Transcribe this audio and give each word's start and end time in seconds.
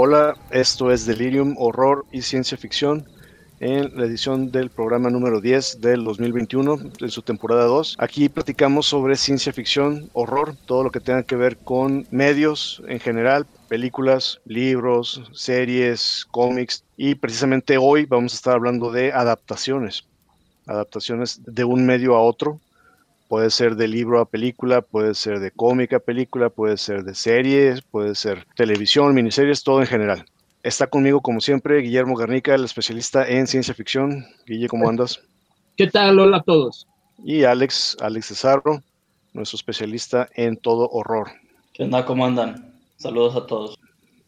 Hola, 0.00 0.36
esto 0.52 0.92
es 0.92 1.06
Delirium, 1.06 1.56
Horror 1.58 2.06
y 2.12 2.22
Ciencia 2.22 2.56
Ficción 2.56 3.08
en 3.58 3.96
la 3.96 4.04
edición 4.04 4.52
del 4.52 4.70
programa 4.70 5.10
número 5.10 5.40
10 5.40 5.80
del 5.80 6.04
2021, 6.04 6.78
en 7.00 7.10
su 7.10 7.22
temporada 7.22 7.64
2. 7.64 7.96
Aquí 7.98 8.28
platicamos 8.28 8.86
sobre 8.86 9.16
ciencia 9.16 9.52
ficción, 9.52 10.08
horror, 10.12 10.54
todo 10.66 10.84
lo 10.84 10.92
que 10.92 11.00
tenga 11.00 11.24
que 11.24 11.34
ver 11.34 11.56
con 11.56 12.06
medios 12.12 12.80
en 12.86 13.00
general, 13.00 13.44
películas, 13.66 14.40
libros, 14.44 15.20
series, 15.32 16.24
cómics 16.30 16.84
y 16.96 17.16
precisamente 17.16 17.76
hoy 17.76 18.04
vamos 18.04 18.34
a 18.34 18.36
estar 18.36 18.54
hablando 18.54 18.92
de 18.92 19.12
adaptaciones, 19.12 20.04
adaptaciones 20.68 21.40
de 21.44 21.64
un 21.64 21.84
medio 21.84 22.14
a 22.14 22.20
otro. 22.20 22.60
Puede 23.28 23.50
ser 23.50 23.76
de 23.76 23.88
libro 23.88 24.20
a 24.20 24.24
película, 24.24 24.80
puede 24.80 25.14
ser 25.14 25.38
de 25.40 25.50
cómic 25.50 25.92
a 25.92 25.98
película, 25.98 26.48
puede 26.48 26.78
ser 26.78 27.04
de 27.04 27.14
series, 27.14 27.82
puede 27.82 28.14
ser 28.14 28.46
televisión, 28.56 29.14
miniseries, 29.14 29.62
todo 29.62 29.80
en 29.80 29.86
general. 29.86 30.24
Está 30.62 30.86
conmigo, 30.86 31.20
como 31.20 31.40
siempre, 31.40 31.80
Guillermo 31.82 32.16
Garnica, 32.16 32.54
el 32.54 32.64
especialista 32.64 33.28
en 33.28 33.46
ciencia 33.46 33.74
ficción. 33.74 34.24
Guille, 34.46 34.66
¿cómo 34.68 34.88
andas? 34.88 35.20
¿Qué 35.76 35.86
tal? 35.88 36.18
Hola 36.18 36.38
a 36.38 36.42
todos. 36.42 36.86
Y 37.22 37.44
Alex, 37.44 37.98
Alex 38.00 38.28
Cesarro, 38.28 38.82
nuestro 39.34 39.56
especialista 39.56 40.28
en 40.34 40.56
todo 40.56 40.88
horror. 40.88 41.28
¿Qué 41.74 41.84
onda? 41.84 42.06
¿Cómo 42.06 42.24
andan? 42.24 42.74
Saludos 42.96 43.36
a 43.36 43.46
todos. 43.46 43.78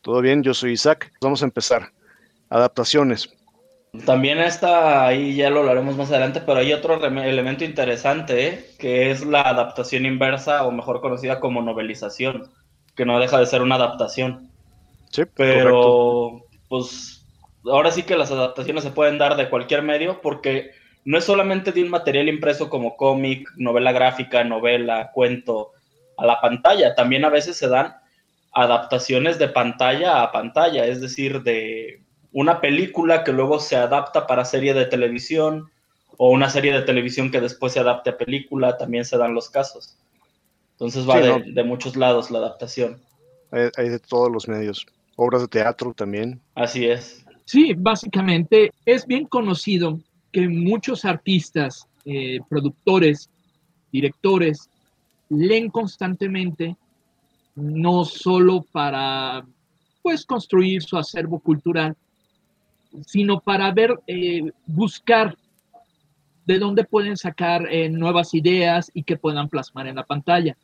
Todo 0.03 0.21
bien, 0.21 0.43
yo 0.43 0.53
soy 0.53 0.73
Isaac. 0.73 1.11
Vamos 1.23 1.41
a 1.43 1.47
empezar. 1.47 1.91
Adaptaciones. 2.51 3.31
También 4.07 4.39
está, 4.39 5.07
ahí 5.07 5.35
ya 5.35 5.51
lo 5.51 5.61
hablaremos 5.61 5.97
más 5.97 6.11
adelante, 6.11 6.41
pero 6.41 6.61
hay 6.61 6.73
otro 6.73 7.05
elemento 7.05 7.65
interesante, 7.65 8.47
¿eh? 8.47 8.65
que 8.79 9.11
es 9.11 9.25
la 9.25 9.43
adaptación 9.43 10.07
inversa, 10.07 10.65
o 10.65 10.71
mejor 10.71 11.01
conocida 11.01 11.41
como 11.41 11.61
novelización, 11.61 12.51
que 12.95 13.05
no 13.05 13.19
deja 13.19 13.39
de 13.39 13.47
ser 13.47 13.63
una 13.63 13.75
adaptación. 13.75 14.49
Sí, 15.11 15.23
pero 15.35 16.45
pues 16.69 17.27
ahora 17.65 17.91
sí 17.91 18.05
que 18.05 18.17
las 18.17 18.31
adaptaciones 18.31 18.85
se 18.85 18.93
pueden 18.93 19.19
dar 19.19 19.37
de 19.37 19.51
cualquier 19.51 19.83
medio, 19.83 20.21
porque 20.21 20.71
no 21.05 21.19
es 21.19 21.25
solamente 21.25 21.73
de 21.73 21.83
un 21.83 21.91
material 21.91 22.29
impreso 22.29 22.71
como 22.71 22.97
cómic, 22.97 23.49
novela 23.57 23.91
gráfica, 23.91 24.45
novela, 24.45 25.11
cuento, 25.13 25.73
a 26.17 26.27
la 26.27 26.41
pantalla, 26.41 26.95
también 26.95 27.25
a 27.25 27.31
veces 27.31 27.57
se 27.57 27.69
dan 27.69 27.97
adaptaciones 28.53 29.39
de 29.39 29.49
pantalla 29.49 30.23
a 30.23 30.31
pantalla, 30.31 30.85
es 30.85 31.01
decir, 31.01 31.43
de 31.43 32.03
una 32.33 32.61
película 32.61 33.25
que 33.25 33.33
luego 33.33 33.59
se 33.59 33.77
adapta 33.77 34.27
para 34.27 34.45
serie 34.45 34.75
de 34.75 34.87
televisión 34.87 35.71
o 36.17 36.31
una 36.31 36.51
serie 36.51 36.73
de 36.73 36.83
televisión 36.83 37.31
que 37.31 37.41
después 37.41 37.73
se 37.73 37.81
adapte 37.81 38.11
a 38.11 38.19
película, 38.19 38.77
también 38.77 39.05
se 39.05 39.17
dan 39.17 39.35
los 39.35 39.49
casos. 39.51 39.97
Entonces 40.73 41.09
va 41.09 41.21
de, 41.21 41.65
muchos 41.65 41.97
lados 41.97 42.31
la 42.31 42.39
adaptación. 42.39 43.01
Hay, 43.51 43.89
de 43.89 43.99
todos 43.99 44.31
los 44.31 44.49
medios. 44.49 44.87
Obras 45.17 45.43
de 45.43 45.49
teatro 45.49 45.93
también. 45.93 46.41
Así 46.55 46.87
es. 46.87 47.25
Sí, 47.45 47.75
básicamente 47.77 48.73
es 48.87 49.07
bien 49.07 49.27
conocido 49.27 49.99
que 50.33 50.49
muchos 50.49 51.05
artistas, 51.05 51.87
eh, 52.05 52.39
productores, 52.49 53.29
directores, 53.91 54.71
leen 55.29 55.69
constantemente, 55.69 56.77
no 57.55 58.05
solo 58.05 58.65
para 58.73 59.45
pues 60.03 60.25
construir 60.25 60.83
su 60.83 60.97
acervo 60.97 61.41
cultural, 61.41 61.97
sino 63.07 63.41
para 63.41 63.71
ver, 63.73 63.99
eh, 64.07 64.51
buscar 64.67 65.37
de 66.47 66.59
dónde 66.59 66.85
pueden 66.85 67.17
sacar 67.17 67.67
eh, 67.71 67.89
nuevas 67.89 68.35
ideas 68.35 68.91
y 68.95 69.05
que 69.05 69.17
puedan 69.17 69.49
plasmar 69.49 69.87
en 69.87 69.97
la 69.97 70.05
pantalla. 70.05 70.57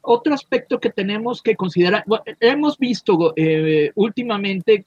Otro 0.00 0.34
aspecto 0.34 0.80
que 0.80 0.90
tenemos 0.90 1.42
que 1.42 1.54
considerar, 1.54 2.04
hemos 2.40 2.78
visto 2.78 3.32
eh, 3.36 3.92
últimamente 3.94 4.84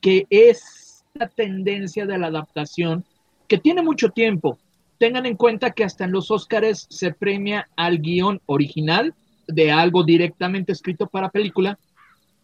que 0.00 0.26
es 0.30 1.04
la 1.14 1.28
tendencia 1.28 2.06
de 2.06 2.18
la 2.18 2.26
adaptación 2.26 3.04
que 3.48 3.58
tiene 3.58 3.82
mucho 3.82 4.10
tiempo. 4.10 4.58
Tengan 4.98 5.26
en 5.26 5.36
cuenta 5.36 5.70
que 5.70 5.84
hasta 5.84 6.04
en 6.04 6.12
los 6.12 6.30
Óscares 6.30 6.86
se 6.90 7.12
premia 7.12 7.68
al 7.76 7.98
guion 7.98 8.40
original 8.46 9.14
de 9.46 9.72
algo 9.72 10.04
directamente 10.04 10.72
escrito 10.72 11.06
para 11.06 11.30
película 11.30 11.78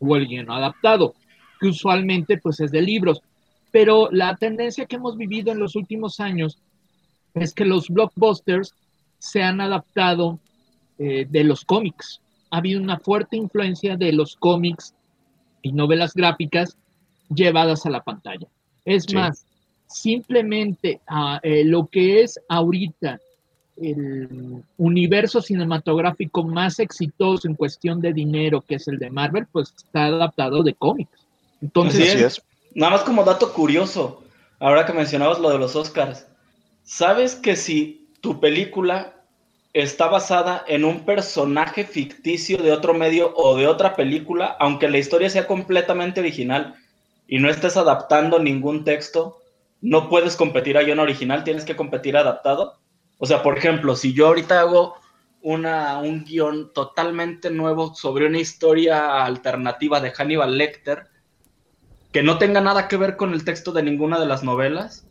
o 0.01 0.17
el 0.17 0.27
guion 0.27 0.51
adaptado 0.51 1.15
que 1.59 1.69
usualmente 1.69 2.39
pues 2.39 2.61
es 2.61 2.71
de 2.71 2.83
libros. 2.83 3.21
Pero 3.71 4.09
la 4.11 4.37
tendencia 4.37 4.87
que 4.87 4.97
hemos 4.97 5.17
vivido 5.17 5.53
en 5.53 5.59
los 5.59 5.77
últimos 5.77 6.21
años 6.21 6.59
es 7.35 7.53
que 7.53 7.65
los 7.65 7.89
blockbusters 7.89 8.75
se 9.19 9.43
han 9.43 9.61
adaptado 9.61 10.39
eh, 10.99 11.27
de 11.29 11.45
los 11.45 11.65
cómics. 11.65 12.21
Ha 12.51 12.59
habido 12.59 12.81
una 12.81 12.99
fuerte 12.99 13.37
influencia 13.37 13.97
de 13.97 14.13
los 14.13 14.37
cómics 14.37 14.95
y 15.63 15.73
novelas 15.73 16.15
gráficas 16.15 16.77
llevadas 17.29 17.85
a 17.85 17.91
la 17.91 18.03
pantalla. 18.03 18.47
Es 18.85 19.13
más, 19.13 19.45
simplemente 19.87 21.01
ah, 21.07 21.41
eh, 21.43 21.65
lo 21.65 21.87
que 21.87 22.23
es 22.23 22.41
ahorita 22.49 23.21
el 23.81 24.63
universo 24.77 25.41
cinematográfico 25.41 26.43
más 26.43 26.79
exitoso 26.81 27.49
en 27.49 27.55
cuestión 27.55 28.01
de 28.01 28.13
dinero, 28.13 28.61
que 28.61 28.77
es 28.77 28.89
el 28.89 28.99
de 28.99 29.11
Marvel, 29.11 29.47
pues 29.51 29.73
está 29.77 30.07
adaptado 30.07 30.63
de 30.63 30.75
cómics. 30.75 31.28
Entonces, 31.61 32.43
nada 32.75 32.93
más 32.93 33.03
como 33.03 33.25
dato 33.25 33.53
curioso, 33.53 34.23
ahora 34.59 34.87
que 34.87 34.93
mencionabas 34.93 35.39
lo 35.39 35.51
de 35.51 35.59
los 35.59 35.77
Oscars, 35.77 36.27
¿sabes 36.85 37.35
que 37.35 37.57
si 37.57 38.09
tu 38.21 38.41
película 38.41 39.15
está 39.73 40.09
basada 40.09 40.65
en 40.67 40.85
un 40.85 41.05
personaje 41.05 41.85
ficticio 41.85 42.59
de 42.59 42.73
otro 42.73 42.95
medio 42.95 43.33
o 43.37 43.57
de 43.57 43.67
otra 43.67 43.95
película, 43.95 44.57
aunque 44.59 44.89
la 44.89 44.99
historia 44.99 45.31
sea 45.31 45.47
completamente 45.47 46.21
original 46.21 46.75
y 47.27 47.39
no 47.39 47.51
estés 47.51 47.77
adaptando 47.77 48.39
ningún 48.39 48.85
texto, 48.85 49.39
no 49.81 50.09
puedes 50.09 50.37
competir 50.37 50.79
a 50.79 50.83
guion 50.83 50.99
original, 50.99 51.45
tienes 51.45 51.65
que 51.65 51.77
competir 51.77 52.17
adaptado? 52.17 52.79
O 53.19 53.27
sea, 53.27 53.43
por 53.43 53.59
ejemplo, 53.59 53.95
si 53.95 54.13
yo 54.13 54.27
ahorita 54.27 54.61
hago 54.61 54.97
una, 55.43 55.99
un 55.99 56.25
guion 56.25 56.73
totalmente 56.73 57.51
nuevo 57.51 57.95
sobre 57.95 58.27
una 58.27 58.39
historia 58.39 59.25
alternativa 59.25 60.01
de 60.01 60.11
Hannibal 60.11 60.57
Lecter, 60.57 61.07
que 62.13 62.23
no 62.23 62.39
tenga 62.39 62.61
nada 62.61 62.89
que 62.89 62.97
ver 62.97 63.17
con 63.17 63.33
el 63.33 63.45
texto 63.45 63.73
de 63.73 63.83
ninguna 63.83 64.19
de 64.19 64.27
las 64.27 64.43
novelas, 64.43 65.05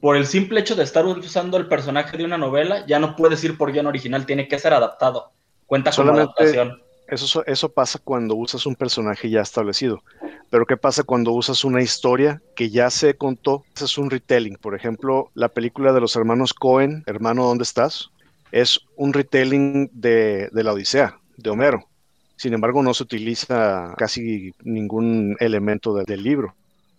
por 0.00 0.16
el 0.16 0.26
simple 0.26 0.60
hecho 0.60 0.76
de 0.76 0.84
estar 0.84 1.06
usando 1.06 1.56
el 1.56 1.66
personaje 1.66 2.16
de 2.16 2.24
una 2.24 2.38
novela, 2.38 2.84
ya 2.86 2.98
no 2.98 3.16
puedes 3.16 3.42
ir 3.42 3.56
por 3.56 3.72
guion 3.72 3.86
original, 3.86 4.26
tiene 4.26 4.48
que 4.48 4.58
ser 4.58 4.74
adaptado. 4.74 5.32
Cuenta 5.66 5.90
con 5.92 6.10
adaptación. 6.10 6.82
Eso, 7.06 7.44
eso 7.46 7.68
pasa 7.70 7.98
cuando 8.02 8.34
usas 8.34 8.66
un 8.66 8.74
personaje 8.74 9.28
ya 9.28 9.40
establecido. 9.40 10.02
Pero 10.50 10.66
¿qué 10.66 10.76
pasa 10.76 11.02
cuando 11.02 11.32
usas 11.32 11.64
una 11.64 11.82
historia 11.82 12.40
que 12.54 12.70
ya 12.70 12.90
se 12.90 13.14
contó? 13.14 13.64
Es 13.80 13.98
un 13.98 14.10
retelling. 14.10 14.56
Por 14.56 14.74
ejemplo, 14.74 15.30
la 15.34 15.48
película 15.48 15.92
de 15.92 16.00
los 16.00 16.16
hermanos 16.16 16.54
Cohen, 16.54 17.02
Hermano, 17.06 17.44
¿dónde 17.44 17.64
estás? 17.64 18.10
Es 18.52 18.80
un 18.96 19.12
retelling 19.12 19.90
de, 19.92 20.48
de 20.52 20.64
la 20.64 20.72
Odisea, 20.72 21.18
de 21.36 21.50
Homero. 21.50 21.88
Sin 22.36 22.52
embargo, 22.52 22.82
no 22.82 22.94
se 22.94 23.04
utiliza 23.04 23.94
casi 23.96 24.52
ningún 24.62 25.36
elemento 25.40 25.94
del 25.94 26.22
libro. 26.22 26.54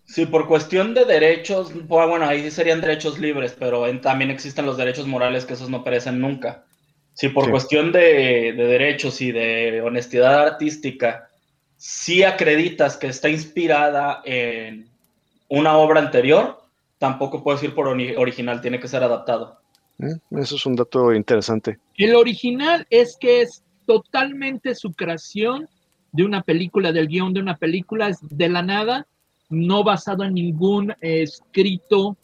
Sí, 0.06 0.24
por 0.24 0.46
cuestión 0.46 0.94
de 0.94 1.04
derechos, 1.04 1.72
bueno, 1.86 2.26
ahí 2.26 2.50
serían 2.50 2.80
derechos 2.80 3.18
libres, 3.18 3.56
pero 3.58 3.84
también 4.00 4.30
existen 4.30 4.64
los 4.64 4.76
derechos 4.76 5.06
morales 5.06 5.44
que 5.44 5.54
esos 5.54 5.68
no 5.68 5.82
perecen 5.82 6.20
nunca. 6.20 6.64
Sí, 7.12 7.28
por 7.30 7.50
cuestión 7.50 7.92
de, 7.92 8.52
derechos 8.52 9.20
y 9.20 9.32
de 9.32 9.80
honestidad 9.80 10.46
artística, 10.48 11.28
si 11.76 12.22
acreditas 12.22 12.96
que 12.96 13.08
está 13.08 13.28
inspirada 13.28 14.22
en 14.24 14.88
una 15.48 15.76
obra 15.76 16.00
anterior, 16.00 16.62
tampoco 16.98 17.42
puedes 17.42 17.62
ir 17.62 17.74
por 17.74 17.88
original, 17.88 18.60
tiene 18.60 18.78
que 18.78 18.88
ser 18.88 19.02
adaptado. 19.02 19.58
Mm, 19.98 20.38
eso 20.38 20.56
es 20.56 20.66
un 20.66 20.76
dato 20.76 21.12
interesante. 21.12 21.78
El 21.96 22.14
original 22.14 22.86
es 22.90 23.16
que 23.18 23.42
es 23.42 23.62
totalmente 23.86 24.74
su 24.74 24.92
creación 24.92 25.68
de 26.12 26.24
una 26.24 26.42
película, 26.42 26.92
del 26.92 27.08
guion 27.08 27.32
de 27.32 27.40
una 27.40 27.56
película, 27.56 28.08
es 28.08 28.18
de 28.22 28.48
la 28.48 28.62
nada, 28.62 29.06
no 29.48 29.84
basado 29.84 30.24
en 30.24 30.34
ningún 30.34 30.94
escrito 31.00 32.16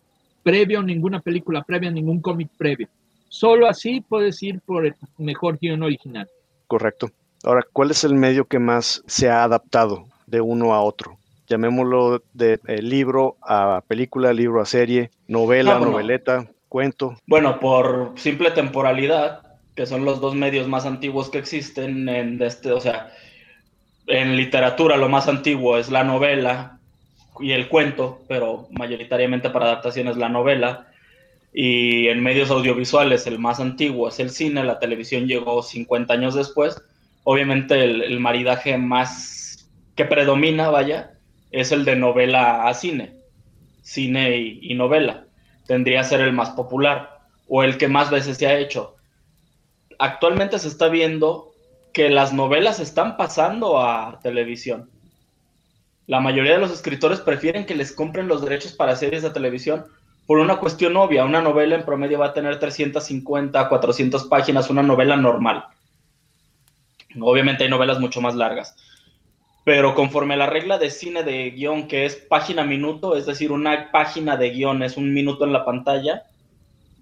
previo, 0.42 0.82
ninguna 0.82 1.20
película 1.20 1.62
previa, 1.62 1.90
ningún 1.90 2.20
cómic 2.20 2.50
previo. 2.56 2.88
Solo 3.28 3.66
así 3.66 4.00
puedes 4.00 4.42
ir 4.42 4.60
por 4.60 4.86
el 4.86 4.94
mejor 5.18 5.58
guion 5.58 5.82
original. 5.82 6.28
Correcto. 6.66 7.10
Ahora, 7.44 7.64
¿cuál 7.72 7.90
es 7.90 8.04
el 8.04 8.14
medio 8.14 8.44
que 8.46 8.58
más 8.58 9.02
se 9.06 9.28
ha 9.28 9.44
adaptado 9.44 10.06
de 10.26 10.40
uno 10.40 10.74
a 10.74 10.82
otro? 10.82 11.18
Llamémoslo 11.48 12.22
de 12.32 12.60
eh, 12.66 12.82
libro 12.82 13.36
a 13.42 13.82
película, 13.86 14.32
libro 14.32 14.60
a 14.60 14.66
serie, 14.66 15.10
novela, 15.26 15.78
noveleta, 15.78 16.46
cuento. 16.68 17.16
Bueno, 17.26 17.58
por 17.58 18.12
simple 18.16 18.52
temporalidad, 18.52 19.51
que 19.74 19.86
son 19.86 20.04
los 20.04 20.20
dos 20.20 20.34
medios 20.34 20.68
más 20.68 20.86
antiguos 20.86 21.30
que 21.30 21.38
existen 21.38 22.08
en 22.08 22.42
este, 22.42 22.72
o 22.72 22.80
sea, 22.80 23.12
en 24.06 24.36
literatura 24.36 24.96
lo 24.96 25.08
más 25.08 25.28
antiguo 25.28 25.78
es 25.78 25.90
la 25.90 26.04
novela 26.04 26.78
y 27.40 27.52
el 27.52 27.68
cuento, 27.68 28.20
pero 28.28 28.68
mayoritariamente 28.70 29.50
para 29.50 29.66
adaptación 29.66 30.08
es 30.08 30.16
la 30.16 30.28
novela. 30.28 30.88
Y 31.54 32.08
en 32.08 32.22
medios 32.22 32.50
audiovisuales 32.50 33.26
el 33.26 33.38
más 33.38 33.60
antiguo 33.60 34.08
es 34.08 34.18
el 34.20 34.30
cine, 34.30 34.64
la 34.64 34.78
televisión 34.78 35.26
llegó 35.26 35.62
50 35.62 36.12
años 36.12 36.34
después. 36.34 36.80
Obviamente 37.24 37.84
el, 37.84 38.02
el 38.02 38.20
maridaje 38.20 38.78
más 38.78 39.68
que 39.94 40.04
predomina, 40.04 40.70
vaya, 40.70 41.12
es 41.52 41.70
el 41.70 41.84
de 41.84 41.96
novela 41.96 42.66
a 42.66 42.74
cine, 42.74 43.12
cine 43.82 44.36
y, 44.36 44.74
novela. 44.74 45.24
Tendría 45.66 46.00
que 46.00 46.08
ser 46.08 46.20
el 46.22 46.32
más 46.32 46.50
popular 46.50 47.20
o 47.46 47.62
el 47.62 47.76
que 47.76 47.88
más 47.88 48.10
veces 48.10 48.38
se 48.38 48.46
ha 48.46 48.58
hecho. 48.58 48.96
Actualmente 49.98 50.58
se 50.58 50.68
está 50.68 50.88
viendo 50.88 51.52
que 51.92 52.08
las 52.08 52.32
novelas 52.32 52.80
están 52.80 53.16
pasando 53.16 53.80
a 53.80 54.18
televisión. 54.22 54.90
La 56.06 56.20
mayoría 56.20 56.52
de 56.52 56.58
los 56.58 56.72
escritores 56.72 57.20
prefieren 57.20 57.66
que 57.66 57.74
les 57.74 57.92
compren 57.92 58.28
los 58.28 58.42
derechos 58.42 58.72
para 58.72 58.96
series 58.96 59.22
de 59.22 59.30
televisión 59.30 59.84
por 60.26 60.38
una 60.38 60.56
cuestión 60.56 60.96
obvia. 60.96 61.24
Una 61.24 61.42
novela 61.42 61.74
en 61.74 61.84
promedio 61.84 62.18
va 62.18 62.26
a 62.26 62.34
tener 62.34 62.58
350, 62.58 63.68
400 63.68 64.24
páginas, 64.24 64.70
una 64.70 64.82
novela 64.82 65.16
normal. 65.16 65.64
Obviamente 67.20 67.64
hay 67.64 67.70
novelas 67.70 68.00
mucho 68.00 68.20
más 68.20 68.34
largas. 68.34 68.74
Pero 69.64 69.94
conforme 69.94 70.36
la 70.36 70.46
regla 70.46 70.78
de 70.78 70.90
cine 70.90 71.22
de 71.22 71.50
guion, 71.50 71.86
que 71.86 72.04
es 72.04 72.16
página 72.16 72.64
minuto, 72.64 73.16
es 73.16 73.26
decir, 73.26 73.52
una 73.52 73.92
página 73.92 74.36
de 74.36 74.50
guion 74.50 74.82
es 74.82 74.96
un 74.96 75.14
minuto 75.14 75.44
en 75.44 75.52
la 75.52 75.64
pantalla, 75.64 76.24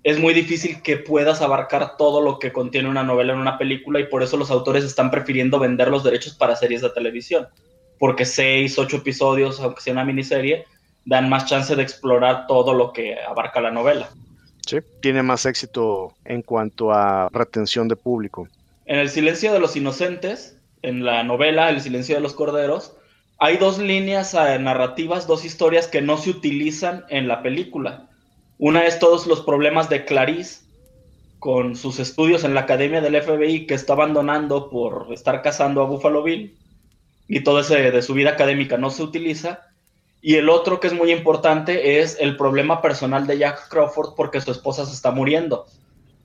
es 0.02 0.18
muy 0.18 0.32
difícil 0.32 0.80
que 0.82 0.96
puedas 0.96 1.42
abarcar 1.42 1.96
todo 1.96 2.22
lo 2.22 2.38
que 2.38 2.52
contiene 2.52 2.88
una 2.88 3.02
novela 3.02 3.32
en 3.32 3.38
una 3.38 3.58
película 3.58 4.00
y 4.00 4.06
por 4.06 4.22
eso 4.22 4.36
los 4.36 4.50
autores 4.50 4.84
están 4.84 5.10
prefiriendo 5.10 5.58
vender 5.58 5.88
los 5.88 6.04
derechos 6.04 6.34
para 6.34 6.56
series 6.56 6.80
de 6.80 6.90
televisión. 6.90 7.48
Porque 7.98 8.24
seis, 8.24 8.78
ocho 8.78 8.98
episodios, 8.98 9.60
aunque 9.60 9.82
sea 9.82 9.92
una 9.92 10.04
miniserie, 10.04 10.64
dan 11.04 11.28
más 11.28 11.44
chance 11.44 11.76
de 11.76 11.82
explorar 11.82 12.46
todo 12.46 12.72
lo 12.72 12.92
que 12.92 13.16
abarca 13.20 13.60
la 13.60 13.70
novela. 13.70 14.08
Sí, 14.66 14.78
tiene 15.00 15.22
más 15.22 15.44
éxito 15.44 16.14
en 16.24 16.42
cuanto 16.42 16.92
a 16.92 17.28
retención 17.30 17.88
de 17.88 17.96
público. 17.96 18.48
En 18.86 18.98
El 18.98 19.10
silencio 19.10 19.52
de 19.52 19.60
los 19.60 19.76
inocentes, 19.76 20.56
en 20.82 21.04
la 21.04 21.22
novela 21.24 21.68
El 21.68 21.80
silencio 21.80 22.14
de 22.14 22.22
los 22.22 22.32
corderos, 22.32 22.96
hay 23.38 23.56
dos 23.56 23.78
líneas 23.78 24.34
eh, 24.34 24.58
narrativas, 24.58 25.26
dos 25.26 25.44
historias 25.44 25.86
que 25.86 26.02
no 26.02 26.16
se 26.18 26.30
utilizan 26.30 27.04
en 27.08 27.28
la 27.28 27.42
película. 27.42 28.09
Una 28.62 28.84
es 28.84 28.98
todos 28.98 29.26
los 29.26 29.40
problemas 29.40 29.88
de 29.88 30.04
Clarice 30.04 30.60
con 31.38 31.76
sus 31.76 31.98
estudios 31.98 32.44
en 32.44 32.52
la 32.52 32.60
academia 32.60 33.00
del 33.00 33.18
FBI 33.22 33.66
que 33.66 33.72
está 33.72 33.94
abandonando 33.94 34.68
por 34.68 35.06
estar 35.14 35.40
casando 35.40 35.80
a 35.80 35.86
Buffalo 35.86 36.22
Bill 36.22 36.54
y 37.26 37.40
todo 37.40 37.60
ese 37.60 37.90
de 37.90 38.02
su 38.02 38.12
vida 38.12 38.28
académica 38.28 38.76
no 38.76 38.90
se 38.90 39.02
utiliza. 39.02 39.62
Y 40.20 40.34
el 40.34 40.50
otro 40.50 40.78
que 40.78 40.88
es 40.88 40.92
muy 40.92 41.10
importante 41.10 42.00
es 42.00 42.18
el 42.20 42.36
problema 42.36 42.82
personal 42.82 43.26
de 43.26 43.38
Jack 43.38 43.70
Crawford 43.70 44.10
porque 44.14 44.42
su 44.42 44.50
esposa 44.50 44.84
se 44.84 44.92
está 44.92 45.10
muriendo. 45.10 45.64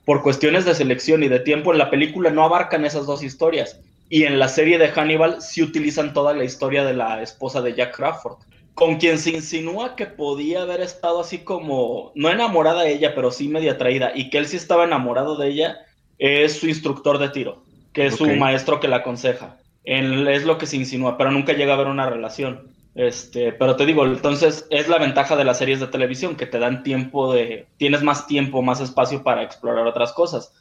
Por 0.04 0.22
cuestiones 0.22 0.66
de 0.66 0.76
selección 0.76 1.24
y 1.24 1.30
de 1.30 1.40
tiempo 1.40 1.72
en 1.72 1.78
la 1.78 1.90
película 1.90 2.32
no 2.32 2.44
abarcan 2.44 2.84
esas 2.84 3.06
dos 3.06 3.24
historias. 3.24 3.80
Y 4.10 4.24
en 4.24 4.40
la 4.40 4.50
serie 4.50 4.78
de 4.78 4.90
Hannibal 4.90 5.42
sí 5.42 5.64
utilizan 5.64 6.14
toda 6.14 6.34
la 6.34 6.44
historia 6.44 6.84
de 6.84 6.96
la 6.96 7.22
esposa 7.22 7.62
de 7.62 7.76
Jack 7.76 7.96
Crawford. 7.96 8.40
Con 8.76 8.98
quien 8.98 9.18
se 9.18 9.32
insinúa 9.32 9.96
que 9.96 10.06
podía 10.06 10.62
haber 10.62 10.82
estado 10.82 11.22
así 11.22 11.40
como, 11.40 12.12
no 12.14 12.30
enamorada 12.30 12.84
de 12.84 12.94
ella, 12.94 13.16
pero 13.16 13.32
sí 13.32 13.48
media 13.48 13.74
atraída, 13.74 14.12
y 14.14 14.30
que 14.30 14.38
él 14.38 14.48
sí 14.48 14.58
estaba 14.58 14.84
enamorado 14.84 15.38
de 15.38 15.48
ella, 15.48 15.78
es 16.20 16.60
su 16.60 16.68
instructor 16.68 17.18
de 17.18 17.30
tiro, 17.30 17.64
que 17.94 18.06
es 18.06 18.16
su 18.16 18.28
maestro 18.28 18.80
que 18.80 18.88
la 18.88 18.98
aconseja. 18.98 19.58
es 19.84 20.46
lo 20.46 20.58
que 20.58 20.68
se 20.68 20.78
insinúa, 20.78 21.18
pero 21.18 21.32
nunca 21.32 21.54
llega 21.54 21.72
a 21.72 21.76
haber 21.76 21.88
una 21.88 22.10
relación. 22.10 22.76
Este, 22.96 23.52
pero 23.52 23.76
te 23.76 23.86
digo, 23.86 24.06
entonces 24.06 24.68
es 24.70 24.88
la 24.88 24.98
ventaja 24.98 25.36
de 25.36 25.44
las 25.44 25.58
series 25.58 25.82
de 25.82 25.88
televisión, 25.88 26.36
que 26.36 26.46
te 26.46 26.60
dan 26.60 26.84
tiempo 26.84 27.34
de, 27.34 27.68
tienes 27.78 28.04
más 28.04 28.26
tiempo, 28.26 28.62
más 28.62 28.80
espacio 28.80 29.22
para 29.22 29.44
explorar 29.44 29.86
otras 29.86 30.14
cosas. 30.14 30.54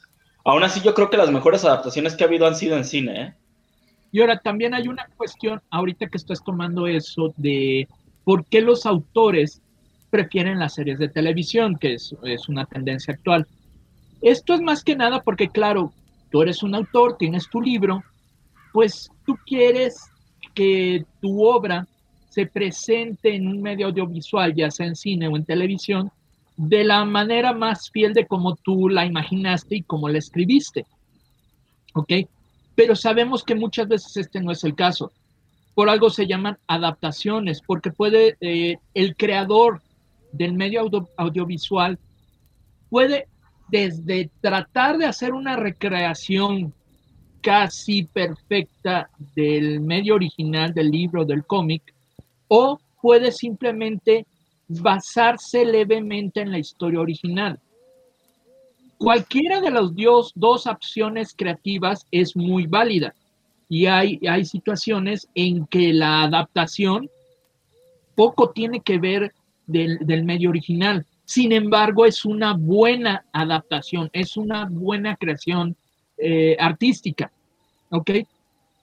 Aún 0.43 0.63
así, 0.63 0.81
yo 0.81 0.93
creo 0.93 1.09
que 1.09 1.17
las 1.17 1.31
mejores 1.31 1.63
adaptaciones 1.63 2.15
que 2.15 2.23
ha 2.23 2.27
habido 2.27 2.45
han 2.45 2.55
sido 2.55 2.77
en 2.77 2.85
cine. 2.85 3.21
¿eh? 3.21 3.33
Y 4.11 4.21
ahora 4.21 4.37
también 4.37 4.73
hay 4.73 4.87
una 4.87 5.07
cuestión, 5.17 5.61
ahorita 5.71 6.07
que 6.07 6.17
estás 6.17 6.43
tomando 6.43 6.87
eso, 6.87 7.33
de 7.37 7.87
por 8.25 8.45
qué 8.45 8.59
los 8.59 8.85
autores 8.85 9.61
prefieren 10.09 10.59
las 10.59 10.73
series 10.73 10.99
de 10.99 11.07
televisión, 11.07 11.77
que 11.77 11.93
es, 11.93 12.13
una 12.49 12.65
tendencia 12.65 13.13
actual. 13.13 13.47
Esto 14.21 14.53
es 14.53 14.61
más 14.61 14.83
que 14.83 14.95
nada 14.95 15.21
porque, 15.21 15.49
claro, 15.49 15.93
tú 16.31 16.41
eres 16.41 16.63
un 16.63 16.75
autor, 16.75 17.17
tienes 17.17 17.49
tu 17.49 17.61
libro, 17.61 18.03
pues 18.73 19.09
tú 19.25 19.37
quieres 19.45 19.97
que 20.53 21.05
tu 21.21 21.45
obra 21.45 21.87
se 22.29 22.47
presente 22.47 23.35
en 23.35 23.47
un 23.47 23.61
medio 23.61 23.87
audiovisual, 23.87 24.53
ya 24.53 24.71
sea 24.71 24.87
en 24.87 24.95
cine 24.95 25.27
o 25.27 25.37
en 25.37 25.45
televisión, 25.45 26.11
de 26.57 26.83
la 26.83 27.05
manera 27.05 27.53
más 27.53 27.89
fiel 27.91 28.13
de 28.13 28.25
como 28.25 28.55
tú 28.55 28.89
la 28.89 29.05
imaginaste 29.05 29.77
y 29.77 29.81
como 29.83 30.09
la 30.09 30.17
escribiste. 30.17 30.85
¿Ok? 31.93 32.11
Pero 32.73 32.95
sabemos 32.95 33.43
que 33.43 33.55
muchas 33.55 33.87
veces 33.87 34.17
este 34.17 34.41
no 34.41 34.51
es 34.51 34.63
el 34.63 34.75
caso. 34.75 35.11
Por 35.75 35.89
algo 35.89 36.09
se 36.09 36.25
llaman 36.25 36.57
adaptaciones, 36.67 37.61
porque 37.61 37.91
puede 37.91 38.37
eh, 38.41 38.77
el 38.93 39.15
creador 39.15 39.81
del 40.31 40.53
medio 40.53 40.89
audiovisual 41.17 41.99
puede 42.89 43.27
desde 43.67 44.29
tratar 44.41 44.97
de 44.97 45.05
hacer 45.05 45.33
una 45.33 45.55
recreación 45.55 46.73
casi 47.41 48.03
perfecta 48.03 49.09
del 49.35 49.81
medio 49.81 50.15
original 50.15 50.73
del 50.73 50.89
libro, 50.89 51.25
del 51.25 51.45
cómic, 51.45 51.93
o 52.47 52.79
puede 53.01 53.31
simplemente 53.31 54.25
basarse 54.67 55.63
levemente 55.65 56.41
en 56.41 56.51
la 56.51 56.57
historia 56.57 57.01
original. 57.01 57.59
Cualquiera 58.97 59.61
de 59.61 59.71
las 59.71 59.91
dos, 59.93 60.67
opciones 60.67 61.33
creativas 61.35 62.07
es 62.11 62.35
muy 62.35 62.65
válida 62.65 63.13
y 63.67 63.87
hay, 63.87 64.19
hay 64.29 64.45
situaciones 64.45 65.27
en 65.35 65.65
que 65.67 65.93
la 65.93 66.23
adaptación 66.23 67.09
poco 68.15 68.51
tiene 68.51 68.81
que 68.81 68.97
ver 68.97 69.33
del, 69.67 70.23
medio 70.23 70.49
original. 70.49 71.05
Sin 71.25 71.51
embargo, 71.51 72.05
es 72.05 72.23
una 72.25 72.53
buena 72.53 73.25
adaptación, 73.33 74.09
es 74.13 74.37
una 74.37 74.67
buena 74.69 75.15
creación 75.15 75.75
eh, 76.17 76.55
artística. 76.59 77.31
¿Ok? 77.89 78.11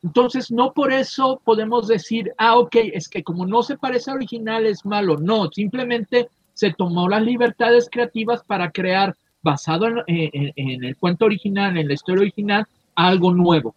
Entonces, 0.02 0.50
no 0.50 0.72
por 0.72 0.92
eso 0.92 1.40
podemos 1.44 1.86
decir, 1.86 2.32
ah, 2.36 2.58
ok, 2.58 2.74
es 2.92 3.08
que 3.08 3.22
como 3.22 3.46
no 3.46 3.62
se 3.62 3.78
parece 3.78 4.10
al 4.10 4.16
original 4.16 4.66
es 4.66 4.84
malo. 4.84 5.16
No, 5.16 5.48
simplemente 5.52 6.28
se 6.54 6.72
tomó 6.72 7.08
las 7.08 7.22
libertades 7.22 7.88
creativas 7.90 8.42
para 8.44 8.70
crear, 8.70 9.14
basado 9.42 9.86
en, 10.06 10.52
el 10.56 10.96
cuento 10.96 11.24
original, 11.26 11.76
en 11.76 11.88
la 11.88 11.94
historia 11.94 12.22
original, 12.22 12.66
algo 12.96 13.32
nuevo. 13.32 13.74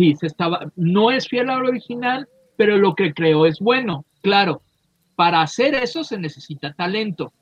Sí, 0.00 0.16
se 0.18 0.28
estaba, 0.28 0.72
no 0.76 1.10
es 1.10 1.28
fiel 1.28 1.50
al 1.50 1.66
original, 1.66 2.26
pero 2.56 2.78
lo 2.78 2.94
que 2.94 3.12
creó 3.12 3.44
es 3.44 3.58
bueno. 3.58 4.06
Claro, 4.22 4.62
para 5.14 5.42
hacer 5.42 5.74
eso 5.74 6.04
se 6.04 6.16
necesita 6.16 6.72
talento. 6.72 7.34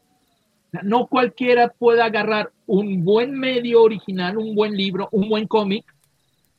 No 0.83 1.07
cualquiera 1.07 1.69
puede 1.69 2.03
agarrar 2.03 2.51
un 2.67 3.05
buen 3.05 3.39
medio 3.39 3.81
original, 3.81 4.39
un 4.39 4.57
buen 4.57 4.77
libro, 4.77 5.09
un 5.13 5.29
buen 5.29 5.47
cómic 5.47 5.85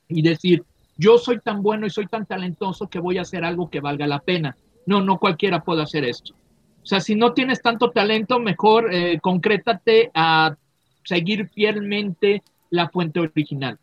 y 0.07 0.21
decir, 0.21 0.63
yo 0.95 1.17
soy 1.17 1.41
tan 1.41 1.61
bueno 1.61 1.85
y 1.85 1.89
soy 1.89 2.07
tan 2.07 2.25
talentoso 2.25 2.87
que 2.87 2.99
voy 2.99 3.17
a 3.17 3.23
hacer 3.23 3.43
algo 3.43 3.69
que 3.69 3.81
valga 3.81 4.07
la 4.07 4.19
pena. 4.19 4.55
No, 4.85 5.01
no 5.01 5.17
cualquiera 5.19 5.65
puede 5.65 5.81
hacer 5.81 6.05
esto. 6.05 6.33
O 6.81 6.85
sea, 6.85 7.01
si 7.01 7.15
no 7.15 7.33
tienes 7.33 7.61
tanto 7.61 7.91
talento, 7.91 8.39
mejor 8.39 8.93
eh, 8.93 9.19
concrétate 9.19 10.11
a 10.13 10.55
seguir 11.03 11.49
fielmente 11.49 12.41
la 12.69 12.87
fuente 12.87 13.19
original. 13.19 13.77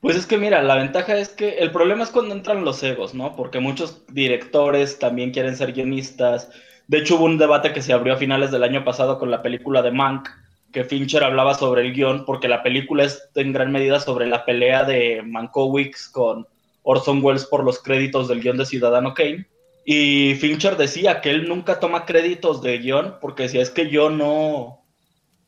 Pues 0.00 0.16
es 0.16 0.26
que 0.26 0.38
mira, 0.38 0.62
la 0.62 0.76
ventaja 0.76 1.16
es 1.18 1.30
que 1.30 1.58
el 1.58 1.72
problema 1.72 2.04
es 2.04 2.10
cuando 2.10 2.34
entran 2.34 2.64
los 2.64 2.82
egos, 2.84 3.14
¿no? 3.14 3.34
Porque 3.34 3.58
muchos 3.58 4.06
directores 4.06 4.98
también 4.98 5.32
quieren 5.32 5.56
ser 5.56 5.72
guionistas. 5.72 6.50
De 6.86 6.98
hecho, 6.98 7.16
hubo 7.16 7.24
un 7.24 7.36
debate 7.36 7.72
que 7.72 7.82
se 7.82 7.92
abrió 7.92 8.14
a 8.14 8.18
finales 8.18 8.52
del 8.52 8.62
año 8.62 8.84
pasado 8.84 9.18
con 9.18 9.30
la 9.30 9.42
película 9.42 9.82
de 9.82 9.90
Mank, 9.90 10.28
que 10.72 10.84
Fincher 10.84 11.24
hablaba 11.24 11.54
sobre 11.54 11.82
el 11.82 11.92
guion, 11.92 12.24
porque 12.24 12.46
la 12.46 12.62
película 12.62 13.04
es 13.04 13.28
en 13.34 13.52
gran 13.52 13.72
medida 13.72 13.98
sobre 13.98 14.26
la 14.26 14.44
pelea 14.44 14.84
de 14.84 15.22
Mankowicz 15.24 16.08
con 16.10 16.46
Orson 16.82 17.22
Welles 17.22 17.46
por 17.46 17.64
los 17.64 17.82
créditos 17.82 18.28
del 18.28 18.40
guion 18.40 18.56
de 18.56 18.66
Ciudadano 18.66 19.14
Kane. 19.14 19.48
Y 19.84 20.34
Fincher 20.36 20.76
decía 20.76 21.20
que 21.20 21.30
él 21.30 21.48
nunca 21.48 21.80
toma 21.80 22.04
créditos 22.04 22.62
de 22.62 22.78
guion 22.78 23.16
porque 23.20 23.44
decía, 23.44 23.62
es 23.62 23.70
que 23.70 23.90
yo 23.90 24.10
no, 24.10 24.84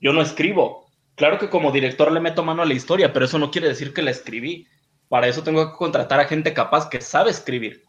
yo 0.01 0.13
no 0.13 0.23
escribo. 0.23 0.80
Claro 1.21 1.39
que 1.39 1.51
como 1.51 1.71
director 1.71 2.11
le 2.11 2.19
meto 2.19 2.43
mano 2.43 2.63
a 2.63 2.65
la 2.65 2.73
historia, 2.73 3.13
pero 3.13 3.27
eso 3.27 3.39
no 3.39 3.51
quiere 3.51 3.69
decir 3.69 3.93
que 3.93 4.01
la 4.01 4.11
escribí. 4.11 4.67
Para 5.11 5.29
eso 5.29 5.43
tengo 5.43 5.71
que 5.71 5.77
contratar 5.77 6.19
a 6.19 6.25
gente 6.25 6.55
capaz 6.55 6.89
que 6.89 7.03
sabe 7.03 7.31
escribir. 7.31 7.85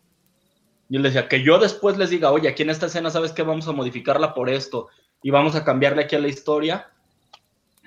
Y 0.90 0.98
él 0.98 1.04
decía, 1.04 1.30
que 1.30 1.42
yo 1.42 1.58
después 1.58 1.98
les 1.98 2.10
diga, 2.10 2.30
oye, 2.30 2.50
aquí 2.50 2.64
en 2.64 2.72
esta 2.72 2.88
escena 2.88 3.10
sabes 3.10 3.32
que 3.32 3.44
vamos 3.44 3.70
a 3.70 3.72
modificarla 3.72 4.34
por 4.34 4.50
esto 4.50 4.90
y 5.24 5.30
vamos 5.30 5.56
a 5.56 5.64
cambiarle 5.64 6.04
aquí 6.04 6.18
a 6.18 6.20
la 6.20 6.28
historia. 6.28 6.90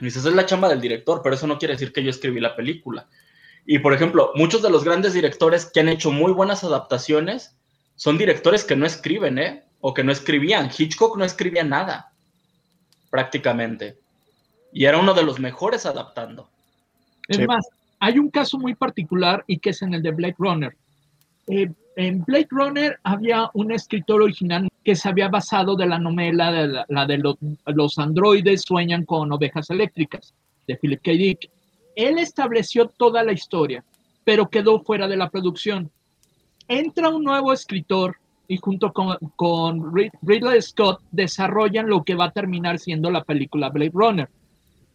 Y 0.00 0.06
dice, 0.06 0.20
esa 0.20 0.30
es 0.30 0.34
la 0.34 0.46
chamba 0.46 0.70
del 0.70 0.80
director, 0.80 1.20
pero 1.22 1.34
eso 1.34 1.46
no 1.46 1.58
quiere 1.58 1.74
decir 1.74 1.92
que 1.92 2.02
yo 2.02 2.08
escribí 2.08 2.40
la 2.40 2.56
película. 2.56 3.06
Y 3.66 3.80
por 3.80 3.92
ejemplo, 3.92 4.32
muchos 4.36 4.62
de 4.62 4.70
los 4.70 4.82
grandes 4.82 5.12
directores 5.12 5.66
que 5.66 5.80
han 5.80 5.90
hecho 5.90 6.10
muy 6.10 6.32
buenas 6.32 6.64
adaptaciones 6.64 7.54
son 7.96 8.16
directores 8.16 8.64
que 8.64 8.76
no 8.76 8.86
escriben, 8.86 9.36
¿eh? 9.36 9.64
O 9.82 9.92
que 9.92 10.04
no 10.04 10.10
escribían. 10.10 10.70
Hitchcock 10.74 11.18
no 11.18 11.24
escribía 11.26 11.64
nada, 11.64 12.14
prácticamente. 13.10 14.02
Y 14.74 14.84
era 14.84 14.98
uno 14.98 15.14
de 15.14 15.22
los 15.22 15.38
mejores 15.38 15.86
adaptando. 15.86 16.48
Es 17.28 17.40
más, 17.46 17.66
hay 18.00 18.18
un 18.18 18.28
caso 18.28 18.58
muy 18.58 18.74
particular 18.74 19.42
y 19.46 19.58
que 19.58 19.70
es 19.70 19.80
en 19.80 19.94
el 19.94 20.02
de 20.02 20.10
Blade 20.10 20.34
Runner. 20.36 20.76
Eh, 21.46 21.70
En 21.96 22.24
Blade 22.24 22.48
Runner 22.50 22.98
había 23.04 23.50
un 23.54 23.70
escritor 23.70 24.20
original 24.20 24.68
que 24.82 24.96
se 24.96 25.08
había 25.08 25.28
basado 25.28 25.76
de 25.76 25.86
la 25.86 25.98
novela 25.98 26.50
de 26.50 26.84
la, 26.88 27.06
de 27.06 27.18
los, 27.18 27.36
los 27.66 27.98
androides 27.98 28.62
sueñan 28.62 29.04
con 29.04 29.32
ovejas 29.32 29.70
eléctricas, 29.70 30.34
de 30.66 30.76
Philip 30.76 31.00
K. 31.02 31.12
Dick. 31.12 31.50
Él 31.94 32.18
estableció 32.18 32.88
toda 32.88 33.22
la 33.22 33.32
historia, 33.32 33.84
pero 34.24 34.48
quedó 34.48 34.80
fuera 34.80 35.06
de 35.06 35.16
la 35.16 35.30
producción. 35.30 35.88
Entra 36.66 37.10
un 37.10 37.22
nuevo 37.22 37.52
escritor 37.52 38.16
y 38.48 38.56
junto 38.56 38.92
con, 38.92 39.16
con 39.36 39.94
Ridley 39.94 40.60
Scott 40.62 41.00
desarrollan 41.12 41.88
lo 41.88 42.02
que 42.02 42.16
va 42.16 42.26
a 42.26 42.32
terminar 42.32 42.80
siendo 42.80 43.08
la 43.10 43.22
película 43.22 43.68
Blade 43.68 43.92
Runner. 43.94 44.28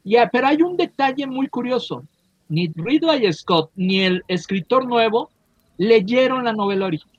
Ya, 0.03 0.29
pero 0.31 0.47
hay 0.47 0.61
un 0.61 0.77
detalle 0.77 1.27
muy 1.27 1.47
curioso. 1.47 2.03
Ni 2.47 2.67
Ridley 2.75 3.31
Scott 3.33 3.71
ni 3.75 4.01
el 4.01 4.23
escritor 4.27 4.87
nuevo 4.87 5.29
leyeron 5.77 6.45
la 6.45 6.53
novela 6.53 6.87
original. 6.87 7.15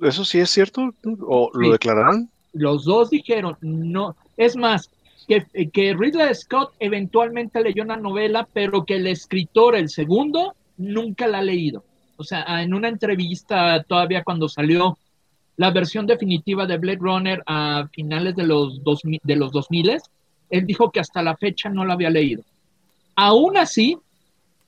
¿Eso 0.00 0.24
sí 0.24 0.38
es 0.38 0.50
cierto? 0.50 0.94
¿O 1.26 1.50
lo 1.52 1.72
declararán? 1.72 2.30
Los 2.52 2.84
dos 2.84 3.10
dijeron, 3.10 3.56
no. 3.60 4.16
Es 4.36 4.56
más, 4.56 4.90
que, 5.28 5.46
que 5.70 5.94
Ridley 5.94 6.34
Scott 6.34 6.72
eventualmente 6.78 7.62
leyó 7.62 7.82
una 7.82 7.96
novela, 7.96 8.48
pero 8.52 8.84
que 8.84 8.96
el 8.96 9.06
escritor, 9.06 9.76
el 9.76 9.90
segundo, 9.90 10.54
nunca 10.78 11.26
la 11.26 11.38
ha 11.38 11.42
leído. 11.42 11.84
O 12.16 12.24
sea, 12.24 12.62
en 12.62 12.74
una 12.74 12.88
entrevista 12.88 13.82
todavía 13.82 14.24
cuando 14.24 14.48
salió 14.48 14.98
la 15.56 15.70
versión 15.70 16.06
definitiva 16.06 16.66
de 16.66 16.78
Blade 16.78 16.98
Runner 16.98 17.42
a 17.46 17.86
finales 17.92 18.34
de 18.34 18.46
los, 18.46 18.82
dos, 18.82 19.02
de 19.02 19.36
los 19.36 19.52
2000, 19.52 19.98
él 20.50 20.66
dijo 20.66 20.90
que 20.90 21.00
hasta 21.00 21.22
la 21.22 21.36
fecha 21.36 21.68
no 21.68 21.84
la 21.84 21.94
había 21.94 22.10
leído. 22.10 22.42
Aún 23.16 23.56
así, 23.56 23.96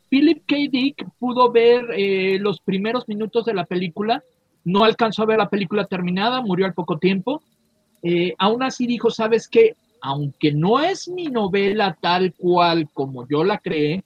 Philip 0.09 0.43
K. 0.47 0.57
Dick 0.71 1.07
pudo 1.19 1.51
ver 1.51 1.87
eh, 1.97 2.39
los 2.39 2.61
primeros 2.61 3.09
minutos 3.09 3.45
de 3.45 3.55
la 3.55 3.65
película, 3.65 4.23
no 4.65 4.85
alcanzó 4.85 5.23
a 5.23 5.27
ver 5.27 5.39
la 5.39 5.49
película 5.49 5.87
terminada, 5.87 6.41
murió 6.41 6.67
al 6.67 6.75
poco 6.75 6.99
tiempo. 6.99 7.43
Eh, 8.03 8.35
aún 8.39 8.63
así 8.63 8.87
dijo, 8.87 9.11
¿sabes 9.11 9.49
qué? 9.49 9.75
Aunque 10.01 10.53
no 10.53 10.81
es 10.81 11.09
mi 11.09 11.27
novela 11.27 11.97
tal 12.01 12.35
cual 12.35 12.89
como 12.93 13.27
yo 13.29 13.43
la 13.43 13.59
creé, 13.59 14.05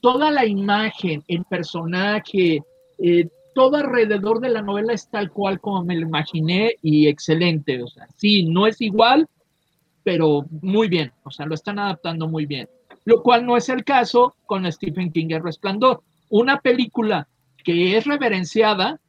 toda 0.00 0.30
la 0.30 0.46
imagen, 0.46 1.22
el 1.28 1.44
personaje, 1.44 2.62
eh, 2.98 3.28
todo 3.54 3.76
alrededor 3.76 4.40
de 4.40 4.48
la 4.48 4.62
novela 4.62 4.92
es 4.92 5.08
tal 5.08 5.30
cual 5.30 5.60
como 5.60 5.84
me 5.84 5.96
lo 5.96 6.06
imaginé 6.06 6.76
y 6.82 7.08
excelente. 7.08 7.82
O 7.82 7.88
sea, 7.88 8.06
sí, 8.16 8.44
no 8.44 8.66
es 8.66 8.80
igual, 8.80 9.28
pero 10.02 10.46
muy 10.60 10.88
bien. 10.88 11.12
O 11.24 11.30
sea, 11.30 11.46
lo 11.46 11.54
están 11.54 11.78
adaptando 11.78 12.28
muy 12.28 12.46
bien. 12.46 12.68
Lo 13.04 13.22
cual 13.22 13.44
no 13.46 13.56
es 13.56 13.68
el 13.68 13.84
caso 13.84 14.34
con 14.46 14.70
Stephen 14.70 15.12
King 15.12 15.28
El 15.30 15.42
Resplandor. 15.42 16.02
Una 16.28 16.60
película 16.60 17.28
que 17.64 17.96
es 17.96 18.06
reverenciada, 18.06 19.00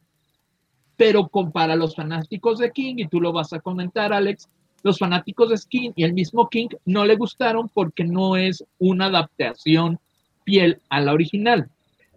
pero 0.97 1.27
para 1.27 1.75
los 1.75 1.95
fanáticos 1.95 2.59
de 2.59 2.71
King, 2.71 2.95
y 2.97 3.07
tú 3.07 3.19
lo 3.19 3.31
vas 3.31 3.53
a 3.53 3.59
comentar, 3.59 4.13
Alex, 4.13 4.47
los 4.83 4.99
fanáticos 4.99 5.49
de 5.49 5.57
King 5.69 5.91
y 5.95 6.03
el 6.03 6.13
mismo 6.13 6.49
King 6.49 6.67
no 6.85 7.05
le 7.05 7.15
gustaron 7.15 7.69
porque 7.69 8.03
no 8.03 8.35
es 8.35 8.63
una 8.79 9.05
adaptación 9.05 9.99
fiel 10.45 10.81
a 10.89 10.99
la 10.99 11.13
original. 11.13 11.69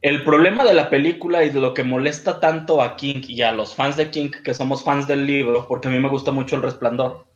El 0.02 0.24
problema 0.24 0.64
de 0.64 0.74
la 0.74 0.90
película 0.90 1.44
y 1.44 1.50
de 1.50 1.60
lo 1.60 1.72
que 1.72 1.84
molesta 1.84 2.38
tanto 2.38 2.82
a 2.82 2.96
King 2.96 3.22
y 3.28 3.42
a 3.42 3.52
los 3.52 3.74
fans 3.74 3.96
de 3.96 4.10
King, 4.10 4.30
que 4.44 4.52
somos 4.52 4.84
fans 4.84 5.06
del 5.06 5.26
libro, 5.26 5.66
porque 5.66 5.88
a 5.88 5.90
mí 5.90 5.98
me 5.98 6.08
gusta 6.08 6.32
mucho 6.32 6.56
El 6.56 6.62
Resplandor, 6.62 7.26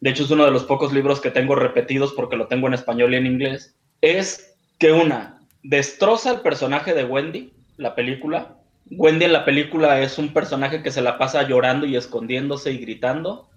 de 0.00 0.10
hecho 0.10 0.24
es 0.24 0.30
uno 0.30 0.44
de 0.44 0.50
los 0.50 0.64
pocos 0.64 0.92
libros 0.92 1.20
que 1.20 1.30
tengo 1.30 1.54
repetidos 1.54 2.12
porque 2.12 2.36
lo 2.36 2.46
tengo 2.46 2.68
en 2.68 2.74
español 2.74 3.14
y 3.14 3.16
en 3.16 3.26
inglés, 3.26 3.74
es 4.00 4.54
que 4.78 4.92
una, 4.92 5.40
destroza 5.62 6.30
el 6.30 6.40
personaje 6.40 6.94
de 6.94 7.04
Wendy, 7.04 7.52
la 7.76 7.94
película. 7.94 8.56
Wendy 8.90 9.24
en 9.24 9.32
la 9.32 9.44
película 9.44 10.00
es 10.00 10.18
un 10.18 10.32
personaje 10.32 10.82
que 10.82 10.92
se 10.92 11.02
la 11.02 11.18
pasa 11.18 11.46
llorando 11.46 11.86
y 11.86 11.96
escondiéndose 11.96 12.72
y 12.72 12.78
gritando, 12.78 13.48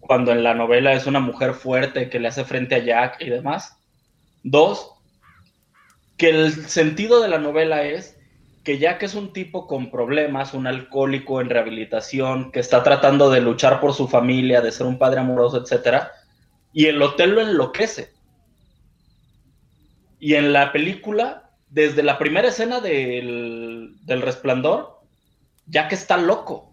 cuando 0.00 0.32
en 0.32 0.42
la 0.42 0.54
novela 0.54 0.92
es 0.92 1.06
una 1.06 1.20
mujer 1.20 1.54
fuerte 1.54 2.10
que 2.10 2.18
le 2.18 2.28
hace 2.28 2.44
frente 2.44 2.74
a 2.74 2.78
Jack 2.78 3.20
y 3.20 3.30
demás. 3.30 3.76
Dos, 4.42 4.90
que 6.16 6.30
el 6.30 6.52
sentido 6.52 7.20
de 7.22 7.28
la 7.28 7.38
novela 7.38 7.84
es 7.84 8.18
que 8.64 8.78
ya 8.78 8.98
que 8.98 9.06
es 9.06 9.14
un 9.14 9.32
tipo 9.32 9.66
con 9.66 9.90
problemas, 9.90 10.54
un 10.54 10.66
alcohólico 10.66 11.40
en 11.40 11.50
rehabilitación, 11.50 12.52
que 12.52 12.60
está 12.60 12.82
tratando 12.82 13.30
de 13.30 13.40
luchar 13.40 13.80
por 13.80 13.92
su 13.92 14.06
familia, 14.08 14.60
de 14.60 14.70
ser 14.70 14.86
un 14.86 14.98
padre 14.98 15.20
amoroso, 15.20 15.62
etc., 15.62 16.04
y 16.72 16.86
el 16.86 17.02
hotel 17.02 17.30
lo 17.34 17.40
enloquece. 17.40 18.12
Y 20.18 20.34
en 20.34 20.52
la 20.52 20.72
película, 20.72 21.50
desde 21.68 22.02
la 22.02 22.18
primera 22.18 22.48
escena 22.48 22.80
del, 22.80 23.96
del 24.02 24.22
resplandor, 24.22 25.00
ya 25.66 25.88
que 25.88 25.96
está 25.96 26.16
loco. 26.16 26.72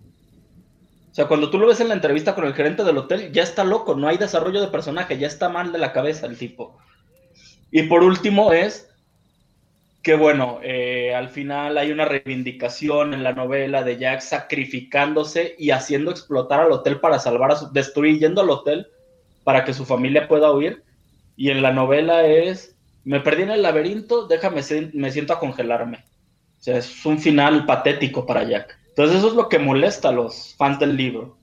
O 1.12 1.16
sea, 1.16 1.28
cuando 1.28 1.50
tú 1.50 1.58
lo 1.58 1.68
ves 1.68 1.82
en 1.82 1.88
la 1.88 1.96
entrevista 1.96 2.36
con 2.36 2.46
el 2.46 2.54
gerente 2.54 2.84
del 2.84 2.98
hotel, 2.98 3.32
ya 3.32 3.42
está 3.42 3.64
loco, 3.64 3.96
no 3.96 4.08
hay 4.08 4.18
desarrollo 4.18 4.62
de 4.62 4.68
personaje, 4.68 5.18
ya 5.18 5.28
está 5.28 5.50
mal 5.50 5.72
de 5.72 5.80
la 5.80 5.92
cabeza 5.92 6.28
el 6.28 6.38
tipo. 6.38 6.78
Y 7.72 7.84
por 7.84 8.04
último 8.04 8.54
es 8.54 8.89
que 10.02 10.16
bueno, 10.16 10.60
eh, 10.64 11.14
al 11.14 11.30
final 11.30 11.78
hay 11.78 11.92
una 11.92 12.06
reivindicación 12.06 13.14
en 13.14 13.24
la 13.24 13.34
novela 13.34 13.84
de 13.84 13.98
Jack 13.98 14.22
sacrificándose 14.22 15.56
y 15.58 15.72
haciendo 15.72 16.12
explotar 16.12 16.62
al 16.62 16.72
hotel 16.72 17.00
para 17.00 17.20
salvar 17.20 17.52
a 17.52 17.56
su, 17.58 17.72
destruyendo 17.72 18.42
al 18.42 18.50
hotel 18.50 18.88
para 19.44 19.66
que 19.66 19.74
su 19.74 19.86
familia 19.86 20.28
pueda 20.28 20.52
huir. 20.52 20.84
Y 21.36 21.50
en 21.50 21.62
la 21.62 21.74
novela 21.74 22.26
es, 22.26 22.76
me 23.04 23.20
perdí 23.20 23.44
en 23.44 23.52
el 23.52 23.62
laberinto, 23.62 24.26
déjame, 24.28 24.62
me 24.94 25.12
siento 25.12 25.34
a 25.34 25.40
congelarme. 25.40 26.06
O 26.60 26.64
sea, 26.64 26.78
es 26.78 27.06
un 27.06 27.20
final 27.20 27.66
patético 27.66 28.26
para 28.26 28.44
Jack. 28.44 28.78
Entonces 28.90 29.18
eso 29.18 29.30
es 29.30 29.34
lo 29.34 29.50
que 29.50 29.60
molesta 29.60 30.10
a 30.10 30.14
los 30.14 30.56
fans 30.58 30.80
del 30.80 30.96
libro. 30.96 31.38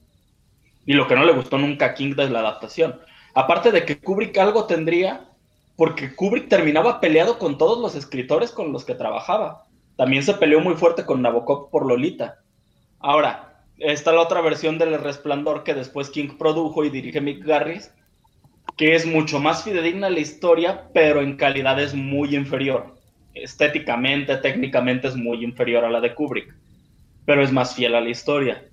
Y 0.86 0.92
lo 0.92 1.08
que 1.08 1.14
no 1.14 1.24
le 1.24 1.32
gustó 1.32 1.58
nunca 1.58 1.86
a 1.86 1.94
King 1.94 2.14
de 2.14 2.30
la 2.30 2.40
adaptación. 2.40 3.00
Aparte 3.34 3.70
de 3.70 3.84
que 3.84 3.98
Kubrick 3.98 4.36
algo 4.38 4.66
tendría 4.66 5.25
porque 5.76 6.14
Kubrick 6.14 6.48
terminaba 6.48 7.00
peleado 7.00 7.38
con 7.38 7.58
todos 7.58 7.78
los 7.78 7.94
escritores 7.94 8.50
con 8.50 8.72
los 8.72 8.84
que 8.84 8.94
trabajaba. 8.94 9.64
También 9.96 10.22
se 10.22 10.34
peleó 10.34 10.60
muy 10.60 10.74
fuerte 10.74 11.04
con 11.04 11.22
Nabokov 11.22 11.70
por 11.70 11.86
Lolita. 11.86 12.40
Ahora, 12.98 13.62
está 13.78 14.12
la 14.12 14.22
otra 14.22 14.40
versión 14.40 14.78
del 14.78 14.98
Resplandor 14.98 15.64
que 15.64 15.74
después 15.74 16.10
King 16.10 16.36
produjo 16.38 16.84
y 16.84 16.90
dirige 16.90 17.20
Mick 17.20 17.44
Garris, 17.44 17.92
que 18.76 18.94
es 18.94 19.06
mucho 19.06 19.38
más 19.38 19.64
fidedigna 19.64 20.10
la 20.10 20.20
historia, 20.20 20.88
pero 20.92 21.20
en 21.20 21.36
calidad 21.36 21.80
es 21.80 21.94
muy 21.94 22.34
inferior. 22.34 22.96
Estéticamente, 23.34 24.36
técnicamente 24.38 25.08
es 25.08 25.16
muy 25.16 25.44
inferior 25.44 25.84
a 25.84 25.90
la 25.90 26.00
de 26.00 26.14
Kubrick, 26.14 26.54
pero 27.26 27.42
es 27.42 27.52
más 27.52 27.74
fiel 27.74 27.94
a 27.94 28.00
la 28.00 28.08
historia. 28.08 28.64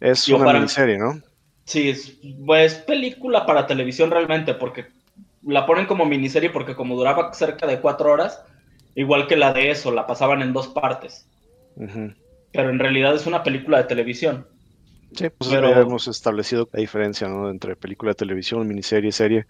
Es 0.00 0.28
una 0.28 0.52
miniserie, 0.52 0.98
¿no? 0.98 1.20
Sí, 1.64 1.88
es 1.88 2.18
pues, 2.44 2.74
película 2.74 3.46
para 3.46 3.66
televisión 3.66 4.10
realmente, 4.10 4.54
porque 4.54 4.86
la 5.46 5.64
ponen 5.64 5.86
como 5.86 6.04
miniserie 6.04 6.50
porque 6.50 6.74
como 6.74 6.96
duraba 6.96 7.32
cerca 7.32 7.66
de 7.66 7.80
cuatro 7.80 8.12
horas, 8.12 8.42
igual 8.94 9.26
que 9.26 9.36
la 9.36 9.52
de 9.52 9.70
eso, 9.70 9.92
la 9.92 10.06
pasaban 10.06 10.42
en 10.42 10.52
dos 10.52 10.68
partes. 10.68 11.28
Pero 11.76 12.70
en 12.70 12.78
realidad 12.78 13.14
es 13.14 13.26
una 13.26 13.42
película 13.42 13.78
de 13.78 13.84
televisión. 13.84 14.46
Sí, 15.12 15.28
pues 15.30 15.50
ya 15.50 15.58
hemos 15.58 16.08
establecido 16.08 16.68
la 16.72 16.80
diferencia 16.80 17.28
¿no? 17.28 17.48
entre 17.48 17.76
película 17.76 18.10
de 18.10 18.16
televisión, 18.16 18.66
miniserie, 18.66 19.12
serie. 19.12 19.46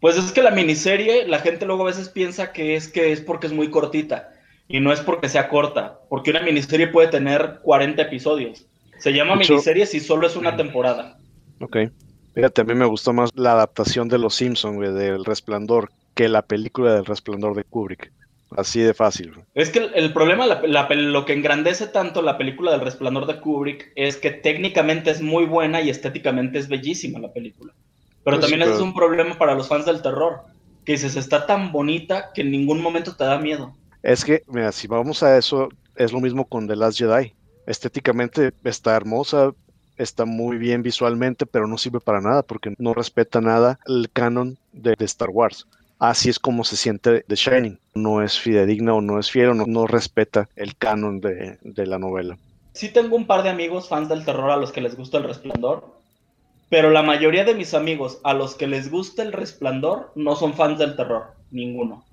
Pues 0.00 0.16
es 0.16 0.32
que 0.32 0.42
la 0.42 0.50
miniserie, 0.50 1.26
la 1.26 1.40
gente 1.40 1.66
luego 1.66 1.82
a 1.82 1.86
veces 1.86 2.08
piensa 2.08 2.52
que 2.52 2.76
es 2.76 2.88
que 2.88 3.12
es 3.12 3.20
porque 3.20 3.46
es 3.46 3.52
muy 3.52 3.70
cortita. 3.70 4.32
Y 4.68 4.80
no 4.80 4.92
es 4.92 5.00
porque 5.00 5.28
sea 5.28 5.48
corta, 5.48 6.00
porque 6.08 6.30
una 6.30 6.42
miniserie 6.42 6.88
puede 6.88 7.08
tener 7.08 7.60
40 7.62 8.02
episodios. 8.02 8.66
Se 8.98 9.12
llama 9.12 9.36
miniserie 9.36 9.86
si 9.86 10.00
solo 10.00 10.26
es 10.26 10.34
una 10.34 10.56
temporada. 10.56 11.18
Ok. 11.60 11.76
Fíjate, 12.36 12.60
a 12.60 12.64
mí 12.64 12.74
me 12.74 12.84
gustó 12.84 13.14
más 13.14 13.30
la 13.34 13.52
adaptación 13.52 14.08
de 14.08 14.18
Los 14.18 14.34
Simpsons, 14.34 14.78
del 14.94 15.24
Resplandor, 15.24 15.90
que 16.14 16.28
la 16.28 16.42
película 16.42 16.92
del 16.92 17.06
Resplandor 17.06 17.56
de 17.56 17.64
Kubrick. 17.64 18.12
Así 18.54 18.80
de 18.80 18.92
fácil. 18.92 19.32
Es 19.54 19.70
que 19.70 19.78
el, 19.94 20.12
problema, 20.12 20.46
lo 20.46 21.24
que 21.24 21.32
engrandece 21.32 21.86
tanto 21.86 22.20
la 22.20 22.36
película 22.36 22.72
del 22.72 22.82
Resplandor 22.82 23.26
de 23.26 23.40
Kubrick 23.40 23.90
es 23.96 24.18
que 24.18 24.32
técnicamente 24.32 25.10
es 25.10 25.22
muy 25.22 25.46
buena 25.46 25.80
y 25.80 25.88
estéticamente 25.88 26.58
es 26.58 26.68
bellísima 26.68 27.18
la 27.20 27.32
película. 27.32 27.72
Pero 28.22 28.36
pues 28.36 28.50
también 28.50 28.70
es 28.70 28.80
un 28.80 28.92
problema 28.92 29.38
para 29.38 29.54
los 29.54 29.68
fans 29.68 29.86
del 29.86 30.02
terror, 30.02 30.40
que 30.84 30.92
dices, 30.92 31.16
está 31.16 31.46
tan 31.46 31.72
bonita 31.72 32.32
que 32.34 32.42
en 32.42 32.50
ningún 32.50 32.82
momento 32.82 33.16
te 33.16 33.24
da 33.24 33.38
miedo. 33.38 33.74
Es 34.02 34.26
que, 34.26 34.42
mira, 34.48 34.72
si 34.72 34.86
vamos 34.86 35.22
a 35.22 35.38
eso, 35.38 35.70
es 35.96 36.12
lo 36.12 36.20
mismo 36.20 36.44
con 36.44 36.68
The 36.68 36.76
Last 36.76 36.98
Jedi. 36.98 37.32
Estéticamente 37.66 38.52
está 38.62 38.94
hermosa, 38.94 39.52
está 39.96 40.24
muy 40.24 40.58
bien 40.58 40.82
visualmente, 40.82 41.46
pero 41.46 41.66
no 41.66 41.78
sirve 41.78 42.00
para 42.00 42.20
nada 42.20 42.42
porque 42.42 42.74
no 42.78 42.94
respeta 42.94 43.40
nada 43.40 43.78
el 43.86 44.10
canon 44.12 44.58
de, 44.72 44.96
Star 45.00 45.30
Wars. 45.30 45.66
Así 45.98 46.28
es 46.28 46.38
como 46.38 46.64
se 46.64 46.76
siente 46.76 47.24
The 47.26 47.36
Shining. 47.36 47.78
No 47.94 48.22
es 48.22 48.38
fidedigna 48.38 48.94
o 48.94 49.00
no 49.00 49.18
es 49.18 49.30
fiel 49.30 49.48
o 49.48 49.54
no, 49.54 49.86
respeta 49.86 50.48
el 50.56 50.76
canon 50.76 51.20
de, 51.20 51.58
de 51.62 51.86
la 51.86 51.98
novela. 51.98 52.36
Sí 52.72 52.90
tengo 52.90 53.16
un 53.16 53.26
par 53.26 53.42
de 53.42 53.48
amigos 53.48 53.88
fans 53.88 54.08
del 54.08 54.24
terror 54.24 54.50
a 54.50 54.56
los 54.56 54.72
que 54.72 54.82
les 54.82 54.96
gusta 54.96 55.16
el 55.16 55.24
resplandor, 55.24 55.96
pero 56.68 56.90
la 56.90 57.02
mayoría 57.02 57.44
de 57.44 57.54
mis 57.54 57.72
amigos 57.74 58.20
a 58.24 58.34
los 58.34 58.54
que 58.54 58.66
les 58.66 58.90
gusta 58.90 59.22
el 59.22 59.32
resplandor 59.32 60.12
no 60.14 60.36
son 60.36 60.54
fans 60.54 60.78
del 60.78 60.96
terror, 60.96 61.34
ninguno. 61.50 62.04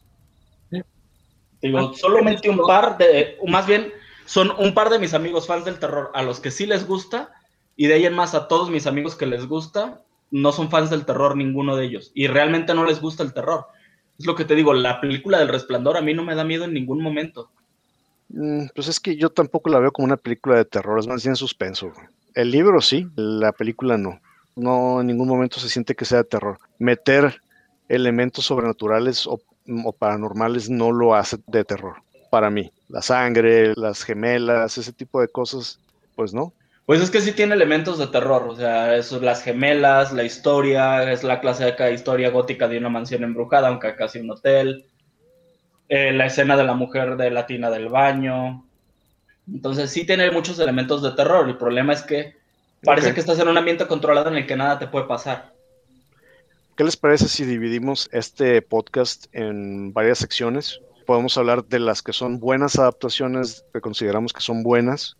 Digo, 1.61 1.93
solamente 1.93 2.49
un 2.49 2.57
par 2.57 2.97
de, 2.97 3.37
más 3.47 3.65
bien 3.65 3.91
son 4.25 4.51
un 4.57 4.73
par 4.73 4.89
de 4.89 4.99
mis 4.99 5.13
amigos 5.13 5.47
fans 5.47 5.63
del 5.63 5.79
terror 5.79 6.11
a 6.13 6.21
los 6.21 6.41
que 6.41 6.51
sí 6.51 6.65
les 6.65 6.85
gusta 6.85 7.33
y 7.75 7.88
de 7.88 7.96
ahí 7.96 8.06
en 8.06 8.13
más 8.13 8.36
a 8.36 8.48
todos 8.48 8.70
mis 8.70 8.88
amigos 8.88 9.15
que 9.15 9.25
les 9.25 9.48
gusta, 9.48 10.01
no 10.32 10.51
son 10.51 10.70
fans 10.70 10.89
del 10.89 11.06
terror 11.06 11.36
ninguno 11.38 11.75
de 11.75 11.86
ellos 11.86 12.12
y 12.13 12.27
realmente 12.27 12.74
no 12.74 12.86
les 12.86 13.00
gusta 13.00 13.24
el 13.24 13.34
terror. 13.34 13.68
Es 14.18 14.25
lo 14.25 14.36
que 14.36 14.46
te 14.46 14.56
digo, 14.56 14.74
la 14.74 15.01
película 15.01 15.39
del 15.39 15.50
resplandor 15.50 15.98
a 15.98 16.01
mí 16.01 16.13
no 16.13 16.24
me 16.24 16.36
da 16.36 16.44
miedo 16.44 16.65
en 16.65 16.74
ningún 16.74 17.01
momento. 17.01 17.50
Mm, 18.30 18.65
pues 18.74 18.88
es 18.88 19.00
que 19.00 19.15
yo 19.15 19.30
tampoco 19.30 19.70
la 19.70 19.80
veo 19.80 19.92
como 19.92 20.06
una 20.06 20.18
película 20.18 20.56
de 20.56 20.65
terror, 20.65 21.00
es 21.00 21.08
más 21.08 21.24
bien 21.24 21.36
suspenso. 21.36 21.92
El 22.34 22.51
libro 22.51 22.82
sí, 22.82 23.08
la 23.15 23.51
película 23.51 23.98
no. 23.98 24.20
No 24.56 25.01
en 25.01 25.08
ningún 25.08 25.27
momento 25.27 25.60
se 25.60 25.70
siente 25.70 25.96
que 25.96 26.06
sea 26.06 26.20
de 26.20 26.24
terror. 26.25 26.58
Meter 26.80 27.42
elementos 27.89 28.46
sobrenaturales 28.46 29.27
o, 29.27 29.39
o 29.84 29.92
paranormales 29.94 30.70
no 30.70 30.92
lo 30.92 31.13
hace 31.15 31.38
de 31.48 31.63
terror, 31.63 31.98
para 32.32 32.50
mí. 32.50 32.72
La 32.88 33.01
sangre, 33.01 33.74
las 33.75 34.03
gemelas, 34.03 34.77
ese 34.77 34.94
tipo 34.94 35.22
de 35.22 35.27
cosas, 35.27 35.80
pues 36.15 36.34
no. 36.34 36.53
Pues 36.85 37.01
es 37.01 37.09
que 37.09 37.21
sí 37.21 37.31
tiene 37.31 37.55
elementos 37.55 37.97
de 37.97 38.07
terror, 38.07 38.45
o 38.49 38.55
sea, 38.55 38.95
eso, 38.97 39.19
las 39.21 39.41
gemelas, 39.41 40.11
la 40.11 40.25
historia, 40.25 41.09
es 41.11 41.23
la 41.23 41.39
clásica 41.39 41.89
historia 41.89 42.29
gótica 42.29 42.67
de 42.67 42.77
una 42.77 42.89
mansión 42.89 43.23
embrujada, 43.23 43.69
aunque 43.69 43.95
casi 43.95 44.19
un 44.19 44.31
hotel, 44.31 44.85
eh, 45.87 46.11
la 46.11 46.25
escena 46.25 46.57
de 46.57 46.65
la 46.65 46.73
mujer 46.73 47.15
de 47.15 47.31
la 47.31 47.45
tina 47.45 47.69
del 47.69 47.87
baño. 47.87 48.65
Entonces 49.47 49.91
sí 49.91 50.05
tiene 50.05 50.29
muchos 50.31 50.59
elementos 50.59 51.01
de 51.01 51.11
terror, 51.11 51.47
el 51.47 51.57
problema 51.57 51.93
es 51.93 52.01
que 52.01 52.35
parece 52.83 53.13
que 53.13 53.21
estás 53.21 53.39
en 53.39 53.47
un 53.47 53.57
ambiente 53.57 53.87
controlado 53.87 54.29
en 54.29 54.35
el 54.35 54.45
que 54.45 54.57
nada 54.57 54.77
te 54.77 54.87
puede 54.87 55.05
pasar. 55.05 55.53
¿Qué 56.75 56.83
les 56.83 56.97
parece 56.97 57.29
si 57.29 57.45
dividimos 57.45 58.09
este 58.11 58.61
podcast 58.61 59.27
en 59.31 59.93
varias 59.93 60.17
secciones? 60.17 60.81
Podemos 61.05 61.37
hablar 61.37 61.63
de 61.65 61.79
las 61.79 62.01
que 62.01 62.11
son 62.11 62.39
buenas 62.39 62.77
adaptaciones, 62.77 63.63
que 63.71 63.79
consideramos 63.79 64.33
que 64.33 64.41
son 64.41 64.63
buenas, 64.63 65.15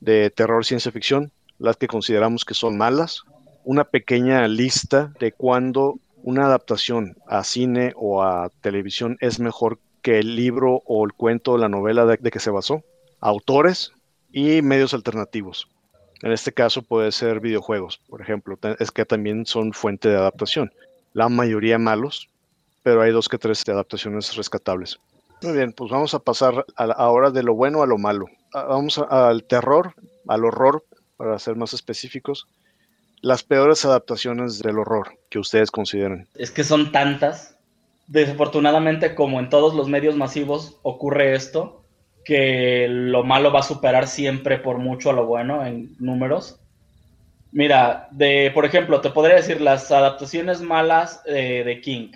de 0.00 0.30
terror 0.30 0.64
ciencia 0.64 0.92
ficción, 0.92 1.30
las 1.58 1.76
que 1.76 1.86
consideramos 1.86 2.44
que 2.44 2.54
son 2.54 2.76
malas, 2.76 3.22
una 3.64 3.84
pequeña 3.84 4.48
lista 4.48 5.12
de 5.20 5.32
cuándo 5.32 5.98
una 6.22 6.46
adaptación 6.46 7.16
a 7.26 7.44
cine 7.44 7.92
o 7.96 8.22
a 8.22 8.50
televisión 8.60 9.16
es 9.20 9.40
mejor 9.40 9.78
que 10.02 10.18
el 10.18 10.36
libro 10.36 10.82
o 10.86 11.04
el 11.04 11.12
cuento 11.12 11.52
o 11.52 11.58
la 11.58 11.68
novela 11.68 12.06
de, 12.06 12.18
que 12.18 12.40
se 12.40 12.50
basó, 12.50 12.82
autores 13.20 13.92
y 14.32 14.62
medios 14.62 14.94
alternativos. 14.94 15.68
En 16.22 16.32
este 16.32 16.52
caso 16.52 16.82
puede 16.82 17.12
ser 17.12 17.40
videojuegos, 17.40 18.00
por 18.08 18.20
ejemplo, 18.20 18.58
es 18.78 18.90
que 18.90 19.04
también 19.04 19.46
son 19.46 19.72
fuente 19.72 20.08
de 20.08 20.16
adaptación. 20.16 20.72
La 21.12 21.28
mayoría 21.28 21.78
malos, 21.78 22.28
pero 22.82 23.02
hay 23.02 23.10
dos 23.10 23.28
que 23.28 23.38
tres 23.38 23.66
adaptaciones 23.68 24.36
rescatables. 24.36 24.98
Muy 25.42 25.52
bien, 25.52 25.72
pues 25.72 25.90
vamos 25.90 26.12
a 26.12 26.18
pasar 26.18 26.66
ahora 26.76 27.30
de 27.30 27.42
lo 27.42 27.54
bueno 27.54 27.82
a 27.82 27.86
lo 27.86 27.96
malo. 27.96 28.26
Vamos 28.52 28.98
al 28.98 29.44
terror, 29.44 29.94
al 30.26 30.44
horror, 30.44 30.84
para 31.16 31.38
ser 31.38 31.56
más 31.56 31.72
específicos. 31.72 32.46
Las 33.20 33.42
peores 33.42 33.84
adaptaciones 33.84 34.58
del 34.60 34.78
horror 34.78 35.18
que 35.28 35.38
ustedes 35.38 35.70
consideren. 35.70 36.26
Es 36.34 36.50
que 36.50 36.64
son 36.64 36.90
tantas. 36.90 37.56
Desafortunadamente, 38.06 39.14
como 39.14 39.38
en 39.38 39.50
todos 39.50 39.74
los 39.74 39.88
medios 39.88 40.16
masivos 40.16 40.78
ocurre 40.82 41.34
esto, 41.34 41.84
que 42.24 42.86
lo 42.88 43.22
malo 43.22 43.52
va 43.52 43.60
a 43.60 43.64
superar 43.64 44.08
siempre 44.08 44.58
por 44.58 44.78
mucho 44.78 45.10
a 45.10 45.12
lo 45.12 45.26
bueno 45.26 45.64
en 45.64 45.94
números. 45.98 46.58
Mira, 47.52 48.08
de, 48.10 48.50
por 48.54 48.64
ejemplo, 48.64 49.00
te 49.00 49.10
podría 49.10 49.36
decir 49.36 49.60
las 49.60 49.90
adaptaciones 49.92 50.60
malas 50.60 51.22
de 51.24 51.80
King. 51.82 52.12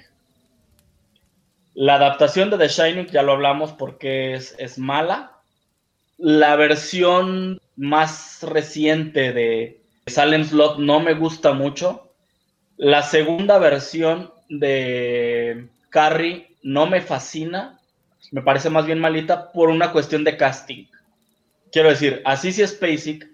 La 1.75 1.97
adaptación 1.97 2.51
de 2.51 2.59
The 2.59 2.69
Shining, 2.69 3.07
ya 3.07 3.23
lo 3.23 3.33
hablamos 3.33 3.73
porque 3.73 4.35
es, 4.35 4.55
es 4.59 4.79
mala. 4.79 5.34
La 6.19 6.57
versión 6.57 7.61
más 7.77 8.43
reciente 8.43 9.33
de 9.33 9.81
Salem 10.07 10.45
Slot 10.45 10.79
no 10.79 11.01
me 11.01 11.15
gusta 11.15 11.53
mucho. 11.53 12.13
La 12.77 13.03
segunda 13.03 13.59
versión 13.59 14.33
de 14.49 15.69
Carrie 15.91 16.49
no 16.63 16.87
me 16.87 17.01
fascina. 17.01 17.79
Me 18.31 18.43
parece 18.43 18.71
más 18.71 18.87
bien 18.87 19.01
malita 19.01 19.53
por 19.53 19.71
una 19.71 19.93
cuestión 19.93 20.25
de 20.25 20.37
casting. 20.37 20.87
Quiero 21.73 21.89
decir, 21.89 22.23
así 22.25 22.53
si 22.53 22.67
Spacek 22.67 23.29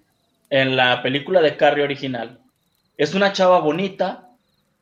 en 0.49 0.77
la 0.77 1.03
película 1.03 1.41
de 1.41 1.57
Carrie 1.57 1.85
original 1.85 2.41
es 3.01 3.15
una 3.15 3.33
chava 3.33 3.61
bonita, 3.61 4.29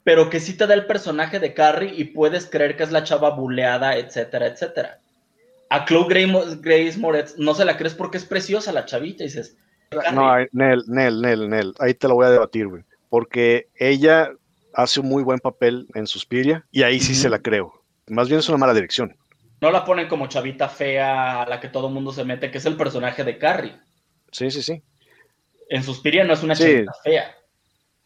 pero 0.02 0.28
que 0.28 0.40
sí 0.40 0.56
te 0.56 0.66
da 0.66 0.74
el 0.74 0.86
personaje 0.86 1.38
de 1.38 1.54
Carrie 1.54 1.94
y 1.94 2.02
puedes 2.02 2.46
creer 2.46 2.76
que 2.76 2.82
es 2.82 2.90
la 2.90 3.04
chava 3.04 3.30
buleada, 3.30 3.96
etcétera, 3.96 4.46
etcétera. 4.46 4.98
A 5.70 5.84
Chloe 5.84 6.06
Grace 6.60 6.98
Moretz 6.98 7.36
no 7.36 7.54
se 7.54 7.64
la 7.64 7.76
crees 7.76 7.94
porque 7.94 8.18
es 8.18 8.24
preciosa 8.24 8.72
la 8.72 8.86
chavita, 8.86 9.24
y 9.24 9.26
dices. 9.26 9.56
No, 10.12 10.36
Nel, 10.52 10.84
Nel, 10.86 11.20
Nel, 11.20 11.48
Nel, 11.48 11.74
ahí 11.78 11.94
te 11.94 12.08
lo 12.08 12.14
voy 12.14 12.26
a 12.26 12.30
debatir, 12.30 12.68
güey. 12.68 12.84
Porque 13.08 13.68
ella 13.74 14.30
hace 14.74 15.00
un 15.00 15.08
muy 15.08 15.22
buen 15.22 15.38
papel 15.38 15.88
en 15.94 16.06
Suspiria 16.06 16.66
y 16.70 16.82
ahí 16.82 17.00
sí 17.00 17.14
se 17.14 17.30
la 17.30 17.40
creo. 17.40 17.72
Más 18.06 18.28
bien 18.28 18.40
es 18.40 18.48
una 18.48 18.58
mala 18.58 18.74
dirección. 18.74 19.16
No 19.60 19.70
la 19.70 19.84
ponen 19.84 20.08
como 20.08 20.28
chavita 20.28 20.68
fea 20.68 21.42
a 21.42 21.48
la 21.48 21.58
que 21.58 21.68
todo 21.68 21.90
mundo 21.90 22.12
se 22.12 22.24
mete, 22.24 22.50
que 22.50 22.58
es 22.58 22.66
el 22.66 22.76
personaje 22.76 23.24
de 23.24 23.38
Carrie. 23.38 23.76
Sí, 24.30 24.50
sí, 24.50 24.62
sí. 24.62 24.82
En 25.68 25.82
Suspiria 25.82 26.24
no 26.24 26.34
es 26.34 26.42
una 26.42 26.54
chavita 26.54 26.92
fea. 27.02 27.34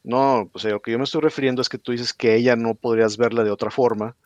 No, 0.04 0.48
pues 0.50 0.64
lo 0.64 0.80
que 0.80 0.92
yo 0.92 0.98
me 0.98 1.04
estoy 1.04 1.20
refiriendo 1.20 1.62
es 1.62 1.68
que 1.68 1.78
tú 1.78 1.92
dices 1.92 2.12
que 2.12 2.34
ella 2.34 2.56
no 2.56 2.74
podrías 2.74 3.16
verla 3.16 3.44
de 3.44 3.50
otra 3.50 3.70
forma 3.70 4.16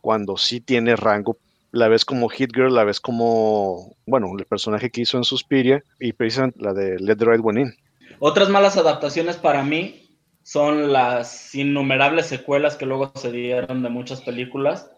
cuando 0.00 0.36
sí 0.36 0.60
tiene 0.60 0.96
rango. 0.96 1.36
La 1.72 1.88
ves 1.88 2.04
como 2.04 2.28
Hit 2.28 2.54
Girl, 2.54 2.74
la 2.74 2.84
ves 2.84 3.00
como, 3.00 3.96
bueno, 4.06 4.28
el 4.38 4.44
personaje 4.44 4.90
que 4.90 5.00
hizo 5.00 5.16
en 5.16 5.24
Suspiria 5.24 5.82
y 5.98 6.12
precisamente 6.12 6.60
la 6.62 6.72
de 6.74 6.98
Let 7.00 7.16
the 7.16 7.24
Right 7.24 7.40
One 7.42 7.62
In. 7.62 7.74
Otras 8.18 8.48
malas 8.50 8.76
adaptaciones 8.76 9.36
para 9.36 9.64
mí 9.64 10.02
son 10.42 10.92
las 10.92 11.54
innumerables 11.54 12.26
secuelas 12.26 12.76
que 12.76 12.86
luego 12.86 13.12
se 13.14 13.32
dieron 13.32 13.82
de 13.82 13.88
muchas 13.88 14.20
películas. 14.20 14.90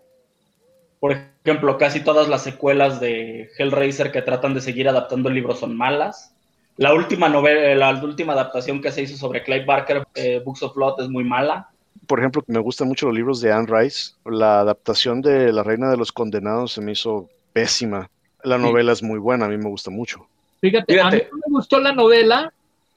Por 1.01 1.13
ejemplo, 1.13 1.79
casi 1.79 2.01
todas 2.01 2.29
las 2.29 2.43
secuelas 2.43 2.99
de 2.99 3.51
Hellraiser 3.59 4.11
que 4.11 4.23
tratan 4.23 4.55
de 4.55 4.61
seguir 4.61 4.89
adaptando 4.89 5.29
el 5.29 5.35
libro 5.35 5.55
son 5.55 5.77
malas. 5.77 6.35
La 6.77 6.93
última 6.93 7.29
novela, 7.29 7.75
la 7.75 8.03
última 8.03 8.33
adaptación 8.33 8.81
que 8.81 8.91
se 8.91 9.03
hizo 9.03 9.17
sobre 9.17 9.45
Clive 9.45 9.65
Barker, 9.65 10.05
eh, 10.15 10.41
Books 10.45 10.63
of 10.63 10.75
Blood, 10.75 11.03
es 11.03 11.09
muy 11.09 11.23
mala. 11.23 11.71
Por 12.07 12.19
ejemplo, 12.19 12.43
me 12.47 12.59
gustan 12.59 12.89
mucho 12.89 13.07
los 13.07 13.15
libros 13.15 13.41
de 13.41 13.53
Anne 13.53 13.67
Rice. 13.69 14.13
La 14.25 14.61
adaptación 14.61 15.23
de 15.23 15.53
La 15.53 15.63
Reina 15.63 15.91
de 15.91 15.97
los 15.97 16.13
Condenados 16.13 16.73
se 16.73 16.81
me 16.81 16.93
hizo 16.93 17.29
pésima. 17.53 18.11
La 18.43 18.59
novela 18.59 18.93
es 18.93 19.03
muy 19.03 19.19
buena, 19.19 19.47
a 19.47 19.49
mí 19.49 19.57
me 19.57 19.71
gusta 19.71 19.91
mucho. 19.91 20.27
Fíjate, 20.61 21.01
a 21.01 21.11
mí 21.11 21.19
no 21.31 21.39
me 21.47 21.57
gustó 21.57 21.81
la 21.81 21.93
novela 21.93 22.53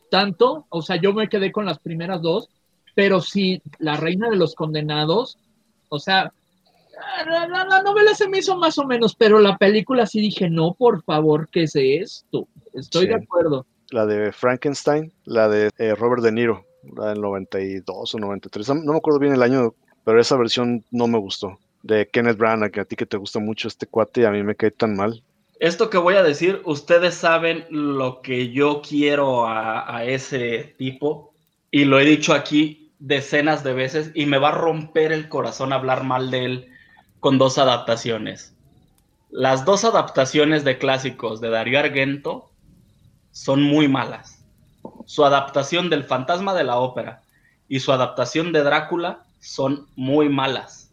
tanto, 0.10 0.66
o 0.70 0.82
sea, 0.82 0.98
yo 0.98 1.14
me 1.14 1.30
quedé 1.30 1.52
con 1.52 1.66
las 1.66 1.80
primeras 1.80 2.22
dos, 2.22 2.50
pero 2.96 3.22
sí, 3.22 3.62
La 3.80 3.98
Reina 3.98 4.30
de 4.30 4.38
los 4.38 4.56
Condenados, 4.56 5.38
o 5.90 6.00
sea, 6.00 6.32
la, 7.28 7.66
la, 7.66 7.82
novela 7.84 8.14
se 8.16 8.28
me 8.28 8.40
hizo 8.40 8.58
más 8.58 8.78
o 8.78 8.86
menos, 8.86 9.16
pero 9.16 9.40
la 9.40 9.58
película 9.58 10.06
sí 10.06 10.20
dije, 10.20 10.50
no, 10.50 10.74
por 10.74 11.04
favor, 11.04 11.48
¿qué 11.50 11.64
es 11.64 11.76
esto? 11.76 12.48
Estoy 12.74 13.08
de 13.08 13.16
acuerdo. 13.16 13.66
La 13.92 14.06
de 14.06 14.32
Frankenstein, 14.32 15.12
la 15.26 15.48
de 15.48 15.70
eh, 15.78 15.96
Robert 15.96 16.24
De 16.24 16.32
Niro, 16.32 16.66
la 16.96 17.10
del 17.10 17.22
92 17.22 18.16
o 18.16 18.20
93, 18.20 18.70
no 18.70 18.92
me 18.94 18.98
acuerdo 18.98 19.20
bien 19.20 19.34
el 19.34 19.44
año, 19.44 19.74
pero 20.04 20.20
esa 20.20 20.38
versión 20.38 20.84
no 20.92 21.08
me 21.08 21.18
gustó. 21.18 21.60
De 21.84 22.08
Kenneth 22.08 22.38
Branagh, 22.38 22.72
que 22.72 22.80
a 22.82 22.86
ti 22.86 22.96
que 22.96 23.06
te 23.06 23.18
gusta 23.18 23.40
mucho 23.40 23.68
este 23.68 23.88
cuate 23.88 24.22
y 24.22 24.26
a 24.26 24.32
mí 24.32 24.44
me 24.44 24.56
cae 24.56 24.72
tan 24.72 24.96
mal. 24.96 25.22
Esto 25.60 25.90
que 25.90 25.98
voy 25.98 26.16
a 26.16 26.24
decir, 26.24 26.62
ustedes 26.66 27.16
saben 27.16 27.66
lo 27.70 28.22
que 28.22 28.52
yo 28.52 28.82
quiero 28.88 29.48
a, 29.48 29.96
a 29.96 30.04
ese 30.06 30.76
tipo 30.78 31.34
y 31.72 31.86
lo 31.86 32.00
he 32.00 32.06
dicho 32.06 32.34
aquí 32.34 32.92
decenas 33.00 33.64
de 33.64 33.74
veces 33.74 34.12
y 34.14 34.26
me 34.26 34.38
va 34.38 34.50
a 34.50 34.58
romper 34.60 35.12
el 35.12 35.30
corazón 35.30 35.74
hablar 35.74 36.04
mal 36.04 36.32
de 36.32 36.46
él 36.46 36.68
con 37.20 37.38
dos 37.38 37.58
adaptaciones. 37.58 38.54
Las 39.30 39.66
dos 39.66 39.84
adaptaciones 39.84 40.64
de 40.64 40.78
clásicos 40.78 41.42
de 41.42 41.50
Darío 41.50 41.80
Argento 41.80 42.50
son 43.32 43.62
muy 43.62 43.88
malas. 43.88 44.37
Su 45.08 45.24
adaptación 45.24 45.90
del 45.90 46.04
Fantasma 46.04 46.54
de 46.54 46.66
la 46.66 46.80
Ópera 46.80 47.22
y 47.70 47.80
su 47.80 47.94
adaptación 47.94 48.52
de 48.52 48.62
Drácula 48.62 49.24
son 49.40 49.88
muy 49.96 50.28
malas. 50.28 50.92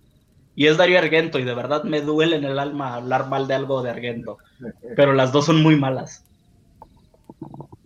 Y 0.54 0.68
es 0.68 0.76
Darío 0.76 1.00
Argento 1.00 1.40
y 1.40 1.42
de 1.42 1.52
verdad 1.52 1.82
me 1.82 2.00
duele 2.00 2.36
en 2.36 2.44
el 2.44 2.60
alma 2.60 2.94
hablar 2.94 3.28
mal 3.28 3.48
de 3.48 3.54
algo 3.54 3.82
de 3.82 3.90
Argento. 3.90 4.38
Pero 4.94 5.14
las 5.14 5.32
dos 5.32 5.46
son 5.46 5.60
muy 5.60 5.74
malas. 5.74 6.24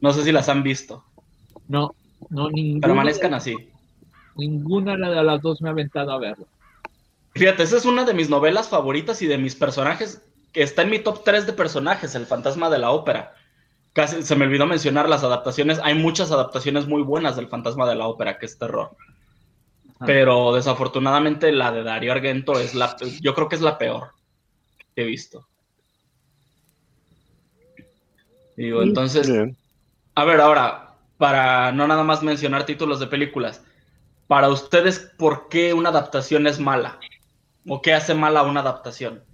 No 0.02 0.12
sé 0.12 0.22
si 0.22 0.30
las 0.30 0.50
han 0.50 0.62
visto. 0.62 1.02
No, 1.66 1.94
no, 2.28 2.50
ninguna. 2.50 2.86
Permanezcan 2.86 3.32
así. 3.32 3.70
Ninguna 4.36 4.96
de 4.96 5.24
las 5.24 5.40
dos 5.40 5.62
me 5.62 5.70
ha 5.70 5.72
aventado 5.72 6.12
a 6.12 6.18
verlo. 6.18 6.46
Fíjate, 7.32 7.62
esa 7.62 7.78
es 7.78 7.86
una 7.86 8.04
de 8.04 8.12
mis 8.12 8.28
novelas 8.28 8.68
favoritas 8.68 9.22
y 9.22 9.26
de 9.26 9.38
mis 9.38 9.54
personajes, 9.54 10.20
que 10.52 10.62
está 10.62 10.82
en 10.82 10.90
mi 10.90 10.98
top 10.98 11.24
3 11.24 11.46
de 11.46 11.54
personajes, 11.54 12.14
El 12.14 12.26
Fantasma 12.26 12.68
de 12.68 12.78
la 12.78 12.90
Ópera 12.90 13.32
casi 13.98 14.22
se 14.22 14.36
me 14.36 14.44
olvidó 14.44 14.64
mencionar 14.64 15.08
las 15.08 15.24
adaptaciones. 15.24 15.80
Hay 15.82 15.94
muchas 15.94 16.30
adaptaciones 16.30 16.86
muy 16.86 17.02
buenas 17.02 17.34
del 17.34 17.48
Fantasma 17.48 17.84
de 17.88 17.96
la 17.96 18.06
Ópera, 18.06 18.38
que 18.38 18.46
es 18.46 18.56
terror. 18.56 18.92
Pero 20.06 20.54
desafortunadamente 20.54 21.50
la 21.50 21.72
de 21.72 21.82
Darío 21.82 22.12
Argento 22.12 22.60
es 22.60 22.76
la, 22.76 22.94
yo 23.20 23.34
creo 23.34 23.48
que 23.48 23.56
es 23.56 23.60
la 23.60 23.76
peor 23.76 24.12
que 24.94 25.02
he 25.02 25.04
visto. 25.04 25.48
Digo, 28.56 28.82
entonces, 28.82 29.28
a 30.14 30.24
ver, 30.24 30.40
ahora, 30.40 30.94
para 31.16 31.72
no 31.72 31.88
nada 31.88 32.04
más 32.04 32.22
mencionar 32.22 32.66
títulos 32.66 33.00
de 33.00 33.08
películas, 33.08 33.64
para 34.28 34.48
ustedes, 34.48 35.12
¿por 35.18 35.48
qué 35.48 35.74
una 35.74 35.88
adaptación 35.88 36.46
es 36.46 36.60
mala? 36.60 37.00
¿O 37.66 37.82
qué 37.82 37.94
hace 37.94 38.14
mala 38.14 38.44
una 38.44 38.60
adaptación? 38.60 39.24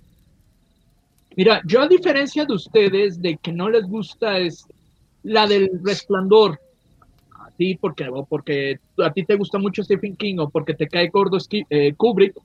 Mira, 1.36 1.60
yo 1.66 1.82
a 1.82 1.88
diferencia 1.88 2.44
de 2.44 2.54
ustedes, 2.54 3.20
de 3.20 3.36
que 3.36 3.52
no 3.52 3.68
les 3.68 3.84
gusta 3.84 4.38
es 4.38 4.66
la 5.22 5.46
del 5.46 5.70
resplandor, 5.82 6.60
a 7.40 7.50
ti 7.50 7.76
porque, 7.76 8.08
porque 8.28 8.78
a 8.98 9.12
ti 9.12 9.24
te 9.24 9.36
gusta 9.36 9.58
mucho 9.58 9.82
Stephen 9.82 10.16
King 10.16 10.36
o 10.38 10.48
porque 10.48 10.74
te 10.74 10.86
cae 10.86 11.08
gordo 11.08 11.38
eh, 11.70 11.94
Kubrick, 11.96 12.36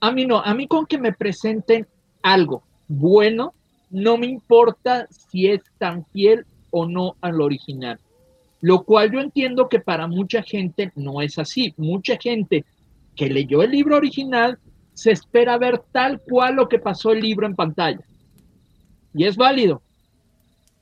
a 0.00 0.10
mí 0.12 0.26
no, 0.26 0.40
a 0.40 0.54
mí 0.54 0.66
con 0.66 0.86
que 0.86 0.98
me 0.98 1.12
presenten 1.12 1.86
algo 2.22 2.62
bueno, 2.92 3.54
no 3.90 4.18
me 4.18 4.26
importa 4.26 5.06
si 5.10 5.46
es 5.46 5.60
tan 5.78 6.04
fiel 6.06 6.44
o 6.70 6.86
no 6.86 7.14
al 7.20 7.40
original. 7.40 8.00
Lo 8.60 8.82
cual 8.82 9.12
yo 9.12 9.20
entiendo 9.20 9.68
que 9.68 9.78
para 9.78 10.08
mucha 10.08 10.42
gente 10.42 10.90
no 10.96 11.22
es 11.22 11.38
así. 11.38 11.72
Mucha 11.76 12.16
gente 12.16 12.64
que 13.14 13.30
leyó 13.30 13.62
el 13.62 13.70
libro 13.70 13.96
original 13.96 14.58
se 15.00 15.12
espera 15.12 15.56
ver 15.56 15.82
tal 15.92 16.20
cual 16.20 16.56
lo 16.56 16.68
que 16.68 16.78
pasó 16.78 17.10
el 17.10 17.20
libro 17.20 17.46
en 17.46 17.56
pantalla. 17.56 18.04
Y 19.14 19.24
es 19.24 19.34
válido. 19.34 19.80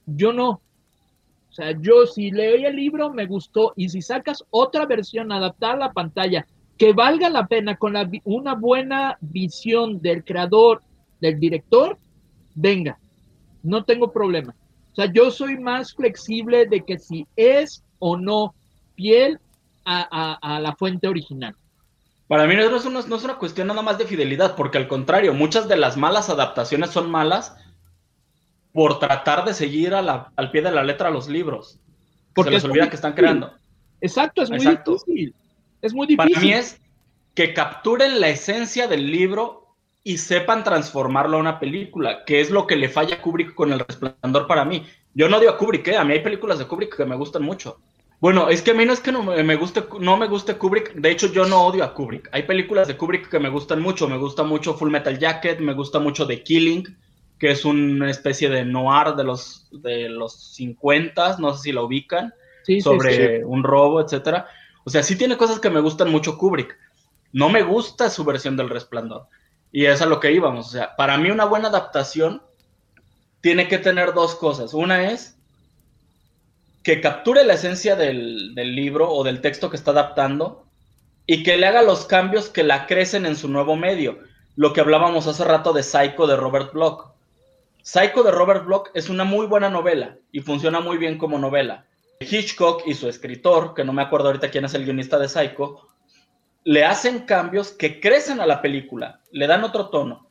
Yo 0.07 0.33
no. 0.33 0.51
O 0.51 1.53
sea, 1.53 1.71
yo 1.81 2.05
si 2.05 2.33
leí 2.33 2.65
el 2.65 2.75
libro 2.75 3.13
me 3.13 3.27
gustó 3.27 3.75
y 3.77 3.89
si 3.89 4.03
sacas 4.03 4.43
otra 4.51 4.87
versión 4.87 5.31
adaptada 5.31 5.75
a 5.75 5.77
la 5.77 5.93
pantalla 5.93 6.45
que 6.77 6.93
valga 6.93 7.31
la 7.31 7.47
pena 7.47 7.77
con 7.77 7.95
una 8.25 8.57
buena 8.57 9.19
visión 9.21 10.03
del 10.03 10.25
creador, 10.25 10.83
del 11.21 11.39
director, 11.39 11.97
venga, 12.57 12.99
no 13.63 13.85
tengo 13.85 14.11
problema. 14.11 14.53
O 14.91 14.95
sea, 14.97 15.13
yo 15.13 15.31
soy 15.31 15.61
más 15.61 15.95
flexible 15.95 16.67
de 16.67 16.81
que 16.81 16.99
si 16.99 17.25
es 17.37 17.85
o 18.01 18.17
no 18.17 18.53
fiel 18.97 19.39
a, 19.85 20.59
la 20.61 20.75
fuente 20.75 21.07
original. 21.07 21.55
Para 22.29 22.47
mí 22.47 22.55
no 22.55 22.77
es, 22.77 22.85
una, 22.85 23.01
no 23.01 23.17
es 23.17 23.25
una 23.25 23.39
cuestión 23.39 23.69
nada 23.69 23.81
más 23.81 23.97
de 23.97 24.07
fidelidad, 24.07 24.55
porque 24.55 24.77
al 24.77 24.87
contrario, 24.87 25.33
muchas 25.33 25.67
de 25.67 25.79
las 25.79 25.97
malas 25.97 26.29
adaptaciones 26.29 26.91
son 26.91 27.11
malas 27.11 27.57
por 28.73 28.99
tratar 28.99 29.47
de 29.47 29.55
seguir 29.55 29.95
al 29.95 30.51
pie 30.53 30.61
de 30.61 30.71
la 30.71 30.85
letra 30.85 31.11
los 31.11 31.27
libros. 31.27 31.81
Porque 32.35 32.51
se 32.51 32.55
les 32.57 32.65
olvida 32.65 32.91
que 32.91 32.97
están 32.97 33.15
creando. 33.15 33.53
Exacto, 34.01 34.43
es 34.43 34.51
muy 34.51 34.59
difícil. 34.59 35.35
Es 35.81 35.95
muy 35.95 36.07
difícil. 36.07 36.35
Para 36.35 36.45
mí 36.45 36.53
es 36.53 36.81
que 37.35 37.55
capturen 37.55 38.21
la 38.21 38.29
esencia 38.29 38.87
del 38.87 39.11
libro 39.11 39.75
y 40.05 40.19
sepan 40.19 40.65
transformarlo 40.65 41.39
a 41.39 41.41
una 41.41 41.59
película, 41.59 42.25
que 42.25 42.41
es 42.41 42.51
lo 42.51 42.67
que 42.67 42.77
le 42.77 42.89
falla 42.89 43.17
a 43.17 43.23
Kubrick 43.23 43.55
con 43.55 43.73
El 43.73 43.81
Resplandor 43.81 44.47
para 44.47 44.65
mí. 44.65 44.87
Yo 45.15 45.29
no 45.29 45.39
odio 45.39 45.51
a 45.51 45.57
Kubrick, 45.57 45.89
¿eh? 45.89 45.97
a 45.97 46.05
mí 46.05 46.13
hay 46.13 46.21
películas 46.21 46.59
de 46.59 46.67
Kubrick 46.67 46.97
que 46.97 47.05
me 47.05 47.17
gustan 47.17 47.43
mucho. 47.43 47.79
Bueno, 48.21 48.49
es 48.49 48.63
que 48.63 48.73
a 48.73 48.75
mí 48.75 48.85
no 48.85 48.93
es 48.93 49.01
que 49.01 49.13
no 49.13 49.23
me 49.23 49.57
guste, 49.57 49.85
no 50.01 50.17
me 50.17 50.27
guste 50.27 50.55
Kubrick, 50.55 50.95
de 50.95 51.11
hecho 51.11 51.29
yo 51.29 51.47
no 51.47 51.65
odio 51.65 51.85
a 51.85 51.95
Kubrick. 51.95 52.29
Hay 52.33 52.43
películas 52.43 52.89
de 52.89 52.97
Kubrick 52.97 53.29
que 53.29 53.39
me 53.39 53.49
gustan 53.49 53.81
mucho, 53.81 54.09
me 54.09 54.19
gusta 54.19 54.43
mucho 54.43 54.75
Full 54.75 54.91
Metal 54.91 55.17
Jacket, 55.17 55.61
me 55.61 55.73
gusta 55.73 56.01
mucho 56.01 56.27
The 56.27 56.43
Killing, 56.43 56.97
que 57.39 57.53
es 57.53 57.65
una 57.65 58.11
especie 58.11 58.49
de 58.49 58.65
noir 58.65 59.15
de 59.15 59.23
los, 59.23 59.69
de 59.71 60.09
los 60.09 60.35
50, 60.55 61.37
no 61.39 61.55
sé 61.55 61.63
si 61.63 61.73
la 61.73 61.83
ubican, 61.83 62.35
sobre 62.83 63.45
un 63.45 63.63
robo, 63.63 64.01
etcétera. 64.01 64.49
O 64.85 64.91
sea, 64.91 65.03
sí 65.03 65.17
tiene 65.17 65.37
cosas 65.37 65.61
que 65.61 65.71
me 65.71 65.81
gustan 65.81 66.11
mucho 66.11 66.37
Kubrick. 66.37 66.77
No 67.33 67.49
me 67.51 67.63
gusta 67.63 68.11
su 68.11 68.25
versión 68.25 68.57
del 68.57 68.69
Resplandor. 68.69 69.27
Y 69.71 69.85
es 69.85 70.03
a 70.03 70.07
lo 70.07 70.19
que 70.19 70.33
íbamos. 70.33 70.67
O 70.67 70.71
sea, 70.71 70.97
para 70.97 71.19
mí 71.19 71.31
una 71.31 71.45
buena 71.45 71.69
adaptación 71.69 72.43
tiene 73.41 73.69
que 73.69 73.79
tener 73.79 74.13
dos 74.13 74.35
cosas. 74.35 74.75
Una 74.75 75.13
es 75.13 75.38
que 76.83 77.01
capture 77.01 77.45
la 77.45 77.55
esencia 77.55 77.97
del, 77.97 78.55
libro 78.55 79.11
o 79.11 79.25
del 79.25 79.41
texto 79.41 79.71
que 79.71 79.77
está 79.77 79.91
adaptando 79.91 80.65
y 81.27 81.43
que 81.43 81.57
le 81.57 81.67
haga 81.67 81.83
los 81.83 82.07
cambios 82.07 82.49
que 82.49 82.65
la 82.65 82.87
crecen 82.87 83.27
en 83.27 83.37
su 83.37 83.49
nuevo 83.49 83.77
medio. 83.77 84.19
Lo 84.57 84.73
que 84.73 84.81
hablábamos 84.81 85.27
hace 85.27 85.45
rato 85.45 85.73
de 85.73 85.83
Psycho 85.83 86.27
de 86.27 86.37
Robert 86.37 86.73
Bloch. 86.73 87.13
Psycho 87.83 88.23
de 88.23 88.31
Robert 88.31 88.65
Bloch 88.65 88.89
es 88.95 89.09
una 89.09 89.25
muy 89.25 89.47
buena 89.47 89.69
novela 89.69 90.17
y 90.33 90.41
funciona 90.41 90.81
muy 90.81 90.99
bien 90.99 91.19
como 91.19 91.39
novela. 91.39 91.85
Hitchcock 92.21 92.83
y 92.87 92.95
su 92.95 93.09
escritor, 93.09 93.75
que 93.75 93.85
no 93.85 93.93
me 93.93 94.03
acuerdo 94.03 94.27
ahorita 94.27 94.51
quién 94.51 94.65
es 94.65 94.75
el 94.75 94.85
guionista 94.85 95.19
de 95.19 95.29
Psycho, 95.29 95.89
le 96.65 96.85
hacen 96.85 97.21
cambios 97.21 97.71
que 97.71 98.01
crecen 98.01 98.41
a 98.41 98.47
la 98.47 98.61
película, 98.61 99.21
le 99.31 99.47
dan 99.47 99.65
otro 99.65 99.89
tono. 99.89 100.28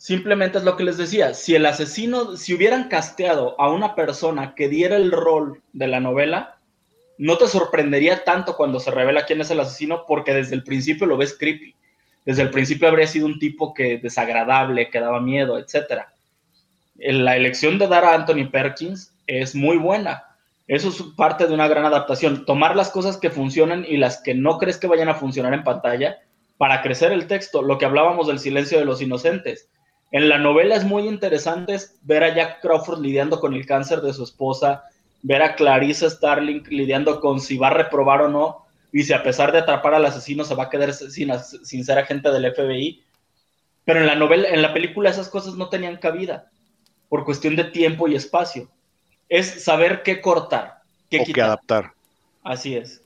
Simplemente 0.00 0.56
es 0.56 0.64
lo 0.64 0.78
que 0.78 0.84
les 0.84 0.96
decía, 0.96 1.34
si 1.34 1.54
el 1.54 1.66
asesino, 1.66 2.34
si 2.34 2.54
hubieran 2.54 2.88
casteado 2.88 3.54
a 3.60 3.70
una 3.70 3.94
persona 3.94 4.54
que 4.54 4.70
diera 4.70 4.96
el 4.96 5.12
rol 5.12 5.60
de 5.74 5.88
la 5.88 6.00
novela, 6.00 6.58
no 7.18 7.36
te 7.36 7.46
sorprendería 7.46 8.24
tanto 8.24 8.56
cuando 8.56 8.80
se 8.80 8.90
revela 8.90 9.26
quién 9.26 9.42
es 9.42 9.50
el 9.50 9.60
asesino 9.60 10.06
porque 10.08 10.32
desde 10.32 10.54
el 10.54 10.64
principio 10.64 11.06
lo 11.06 11.18
ves 11.18 11.36
creepy. 11.38 11.74
Desde 12.24 12.40
el 12.40 12.48
principio 12.48 12.88
habría 12.88 13.06
sido 13.06 13.26
un 13.26 13.38
tipo 13.38 13.74
que 13.74 13.98
desagradable, 13.98 14.88
que 14.88 15.00
daba 15.00 15.20
miedo, 15.20 15.58
etc. 15.58 16.04
La 16.96 17.36
elección 17.36 17.78
de 17.78 17.86
dar 17.86 18.06
a 18.06 18.14
Anthony 18.14 18.50
Perkins 18.50 19.12
es 19.26 19.54
muy 19.54 19.76
buena 19.76 20.24
eso 20.70 20.88
es 20.88 21.02
parte 21.16 21.48
de 21.48 21.52
una 21.52 21.66
gran 21.66 21.84
adaptación. 21.84 22.46
Tomar 22.46 22.76
las 22.76 22.90
cosas 22.90 23.16
que 23.16 23.28
funcionan 23.28 23.84
y 23.88 23.96
las 23.96 24.22
que 24.22 24.36
no 24.36 24.56
crees 24.56 24.78
que 24.78 24.86
vayan 24.86 25.08
a 25.08 25.16
funcionar 25.16 25.52
en 25.52 25.64
pantalla 25.64 26.20
para 26.58 26.80
crecer 26.80 27.10
el 27.10 27.26
texto. 27.26 27.60
Lo 27.60 27.76
que 27.76 27.86
hablábamos 27.86 28.28
del 28.28 28.38
silencio 28.38 28.78
de 28.78 28.84
los 28.84 29.02
inocentes. 29.02 29.68
En 30.10 30.28
la 30.28 30.38
novela 30.38 30.74
es 30.74 30.84
muy 30.84 31.06
interesante 31.06 31.76
ver 32.02 32.24
a 32.24 32.34
Jack 32.34 32.60
Crawford 32.60 33.00
lidiando 33.00 33.38
con 33.40 33.54
el 33.54 33.66
cáncer 33.66 34.00
de 34.00 34.12
su 34.12 34.24
esposa, 34.24 34.84
ver 35.22 35.42
a 35.42 35.54
Clarissa 35.54 36.10
Starling 36.10 36.64
lidiando 36.68 37.20
con 37.20 37.40
si 37.40 37.56
va 37.56 37.68
a 37.68 37.74
reprobar 37.74 38.22
o 38.22 38.28
no, 38.28 38.66
y 38.92 39.04
si 39.04 39.12
a 39.12 39.22
pesar 39.22 39.52
de 39.52 39.58
atrapar 39.58 39.94
al 39.94 40.04
asesino 40.04 40.44
se 40.44 40.54
va 40.54 40.64
a 40.64 40.70
quedar 40.70 40.92
sin, 40.92 41.30
sin 41.62 41.84
ser 41.84 41.98
agente 41.98 42.30
del 42.30 42.52
FBI. 42.52 43.04
Pero 43.84 44.00
en 44.00 44.06
la 44.06 44.16
novela, 44.16 44.48
en 44.48 44.62
la 44.62 44.72
película 44.72 45.10
esas 45.10 45.28
cosas 45.28 45.54
no 45.54 45.68
tenían 45.68 45.96
cabida, 45.96 46.50
por 47.08 47.24
cuestión 47.24 47.56
de 47.56 47.64
tiempo 47.64 48.08
y 48.08 48.16
espacio 48.16 48.68
es 49.30 49.62
saber 49.62 50.02
qué 50.02 50.20
cortar, 50.20 50.82
qué 51.08 51.20
o 51.20 51.24
qué 51.32 51.40
adaptar. 51.40 51.92
Así 52.42 52.76
es. 52.76 53.02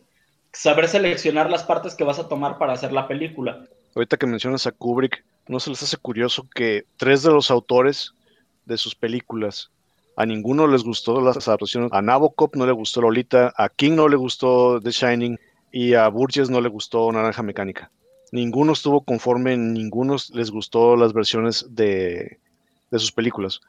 Saber 0.53 0.89
seleccionar 0.89 1.51
las 1.51 1.63
partes 1.63 1.95
que 1.95 2.03
vas 2.03 2.19
a 2.19 2.29
tomar 2.29 2.59
para 2.59 2.73
hacer 2.73 2.93
la 2.93 3.07
película. 3.07 3.67
Ahorita 3.95 4.17
que 4.17 4.27
mencionas 4.27 4.67
a 4.67 4.73
Kubrick, 4.73 5.25
¿no 5.47 5.61
se 5.61 5.71
les 5.71 5.83
hace 5.83 5.97
curioso 5.97 6.47
que 6.55 6.85
tres 6.97 7.23
de 7.23 7.31
los 7.31 7.51
autores 7.51 8.15
de 8.65 8.77
sus 8.77 8.95
películas, 8.95 9.71
a 10.17 10.27
ninguno 10.27 10.67
les 10.67 10.83
gustó 10.83 11.21
las 11.21 11.47
adaptaciones? 11.47 11.93
A 11.93 12.03
Nabokov 12.03 12.51
no 12.55 12.67
le 12.67 12.73
gustó 12.73 13.03
Lolita, 13.03 13.53
a 13.57 13.69
King 13.69 13.93
no 13.93 14.09
le 14.09 14.17
gustó 14.17 14.81
The 14.81 14.91
Shining 14.91 15.39
y 15.71 15.95
a 15.95 16.09
Burgess 16.09 16.51
no 16.51 16.61
le 16.61 16.69
gustó 16.69 17.11
Naranja 17.13 17.43
Mecánica. 17.43 17.91
Ninguno 18.33 18.73
estuvo 18.73 19.03
conforme, 19.03 19.57
ninguno 19.57 20.17
les 20.33 20.51
gustó 20.51 20.97
las 20.97 21.13
versiones 21.13 21.67
de, 21.71 22.39
de 22.91 22.99
sus 22.99 23.13
películas. 23.13 23.61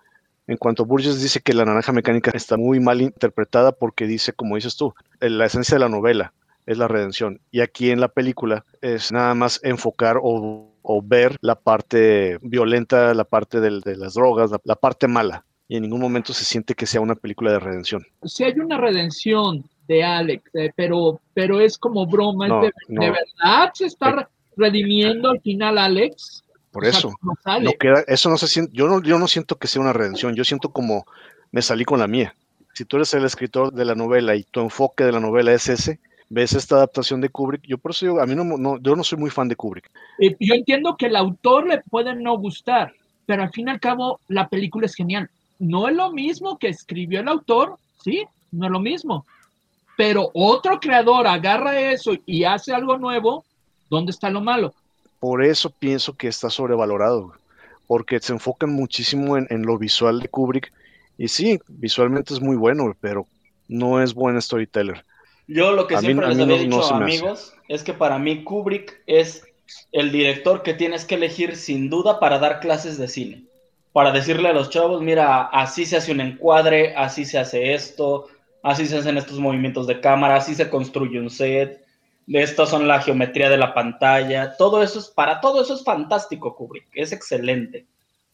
En 0.47 0.57
cuanto 0.57 0.83
a 0.83 0.85
Burgess 0.87 1.21
dice 1.21 1.41
que 1.41 1.53
la 1.53 1.65
naranja 1.65 1.91
mecánica 1.91 2.31
está 2.33 2.57
muy 2.57 2.79
mal 2.79 3.01
interpretada 3.01 3.71
porque 3.71 4.05
dice, 4.05 4.33
como 4.33 4.55
dices 4.55 4.75
tú, 4.75 4.93
la 5.19 5.45
esencia 5.45 5.75
de 5.75 5.79
la 5.79 5.89
novela 5.89 6.33
es 6.65 6.77
la 6.77 6.87
redención. 6.87 7.39
Y 7.51 7.61
aquí 7.61 7.91
en 7.91 7.99
la 7.99 8.07
película 8.07 8.63
es 8.81 9.11
nada 9.11 9.33
más 9.35 9.59
enfocar 9.63 10.17
o, 10.21 10.71
ver 11.03 11.37
la 11.41 11.55
parte 11.55 12.37
violenta, 12.41 13.13
la 13.13 13.23
parte 13.23 13.59
de, 13.59 13.95
las 13.95 14.13
drogas, 14.13 14.51
la, 14.63 14.75
parte 14.75 15.07
mala. 15.07 15.45
Y 15.67 15.77
en 15.77 15.83
ningún 15.83 16.01
momento 16.01 16.31
se 16.33 16.45
siente 16.45 16.75
que 16.75 16.85
sea 16.85 17.01
una 17.01 17.15
película 17.15 17.51
de 17.51 17.59
redención. 17.59 18.05
Si 18.23 18.43
hay 18.43 18.53
una 18.59 18.77
redención 18.77 19.63
de 19.87 20.03
Alex, 20.03 20.43
eh, 20.53 20.71
pero, 20.75 21.19
pero 21.33 21.59
es 21.59 21.77
como 21.77 22.05
broma, 22.05 22.47
de, 22.61 22.71
verdad 22.87 23.71
se 23.73 23.85
está 23.85 24.29
redimiendo 24.55 25.31
al 25.31 25.41
final 25.41 25.77
Alex. 25.77 26.43
Por 26.71 26.85
eso, 26.85 27.13
no 27.23 27.71
queda, 27.79 28.03
eso 28.07 28.29
no 28.29 28.37
se 28.37 28.47
siente, 28.47 28.71
yo 28.75 28.87
no, 28.87 29.01
yo 29.01 29.17
no 29.17 29.27
siento 29.27 29.55
que 29.55 29.67
sea 29.67 29.81
una 29.81 29.93
redención, 29.93 30.35
yo 30.35 30.43
siento 30.43 30.69
como 30.69 31.05
me 31.51 31.61
salí 31.61 31.85
con 31.85 31.99
la 31.99 32.07
mía. 32.07 32.35
Si 32.73 32.83
tú 32.83 32.97
eres 32.97 33.13
el 33.13 33.23
escritor 33.23 33.71
de 33.71 33.85
la 33.85 33.95
novela 33.95 34.35
y 34.35 34.43
tu 34.43 34.59
enfoque 34.59 35.05
de 35.05 35.13
la 35.13 35.21
novela 35.21 35.53
es 35.53 35.69
ese, 35.69 35.99
ves 36.29 36.53
esta 36.53 36.75
adaptación 36.75 37.21
de 37.21 37.29
Kubrick, 37.29 37.63
yo 37.65 37.77
por 37.77 37.91
eso 37.91 38.05
digo, 38.05 38.21
a 38.21 38.25
mí 38.25 38.35
no, 38.35 38.43
no, 38.43 38.79
yo 38.79 38.95
no 38.95 39.03
soy 39.03 39.19
muy 39.19 39.29
fan 39.29 39.47
de 39.47 39.55
Kubrick. 39.55 39.89
Eh, 40.19 40.35
yo 40.39 40.53
entiendo 40.53 40.95
que 40.97 41.07
el 41.07 41.15
autor 41.15 41.67
le 41.67 41.81
puede 41.81 42.15
no 42.15 42.37
gustar, 42.37 42.93
pero 43.25 43.43
al 43.43 43.51
fin 43.51 43.67
y 43.67 43.71
al 43.71 43.79
cabo 43.79 44.19
la 44.27 44.47
película 44.47 44.85
es 44.85 44.95
genial. 44.95 45.29
No 45.59 45.87
es 45.87 45.95
lo 45.95 46.11
mismo 46.11 46.57
que 46.57 46.67
escribió 46.67 47.19
el 47.21 47.27
autor, 47.27 47.77
sí, 48.03 48.25
no 48.51 48.65
es 48.65 48.71
lo 48.71 48.79
mismo. 48.79 49.25
Pero 49.97 50.29
otro 50.33 50.79
creador 50.79 51.27
agarra 51.27 51.79
eso 51.79 52.13
y 52.25 52.43
hace 52.43 52.73
algo 52.73 52.97
nuevo, 52.97 53.45
¿dónde 53.89 54.11
está 54.11 54.29
lo 54.29 54.41
malo? 54.41 54.73
Por 55.19 55.43
eso 55.43 55.69
pienso 55.69 56.15
que 56.15 56.27
está 56.27 56.49
sobrevalorado, 56.49 57.33
porque 57.87 58.19
se 58.19 58.33
enfocan 58.33 58.71
muchísimo 58.71 59.37
en, 59.37 59.61
lo 59.63 59.77
visual 59.77 60.19
de 60.19 60.27
Kubrick. 60.27 60.73
Y 61.17 61.29
sí, 61.29 61.59
visualmente 61.67 62.33
es 62.33 62.41
muy 62.41 62.57
bueno, 62.57 62.95
pero 62.99 63.25
no 63.69 64.01
es 64.01 64.13
buen 64.13 64.41
storyteller. 64.41 65.05
Yo 65.47 65.71
lo 65.73 65.87
que 65.87 65.97
siempre 65.97 66.27
les 66.27 66.39
había 66.39 66.57
dicho 66.57 66.93
amigos 66.93 67.53
es 67.67 67.83
que 67.83 67.93
para 67.93 68.17
mí 68.17 68.43
Kubrick 68.43 69.01
es 69.05 69.43
el 69.91 70.11
director 70.11 70.63
que 70.63 70.73
tienes 70.73 71.05
que 71.05 71.15
elegir 71.15 71.55
sin 71.55 71.89
duda 71.89 72.19
para 72.19 72.39
dar 72.39 72.59
clases 72.59 72.97
de 72.97 73.07
cine. 73.07 73.43
para 73.91 74.11
decirle 74.11 74.49
a 74.49 74.53
los 74.53 74.69
chavos, 74.71 75.01
mira, 75.01 75.43
así 75.43 75.85
se 75.85 75.95
hace 75.95 76.11
un 76.11 76.19
encuadre, 76.19 76.93
así 76.97 77.23
se 77.23 77.39
hace 77.39 77.73
esto, 77.73 78.27
así 78.61 78.87
se 78.87 78.97
hacen 78.97 79.17
estos 79.17 79.39
movimientos 79.39 79.87
de 79.87 80.01
cámara, 80.01 80.35
así 80.35 80.53
se 80.53 80.69
construye 80.69 81.17
un 81.17 81.29
set, 81.29 81.81
estas 82.27 82.69
son 82.71 82.89
la 82.89 83.01
geometría 83.01 83.49
de 83.49 83.55
la 83.55 83.73
pantalla, 83.73 84.57
todo 84.57 84.83
eso 84.83 84.99
es, 84.99 85.07
para 85.07 85.39
todo 85.39 85.61
eso 85.61 85.75
es 85.75 85.83
fantástico 85.85 86.57
Kubrick, 86.57 86.87
es 86.93 87.13
excelente. 87.13 87.85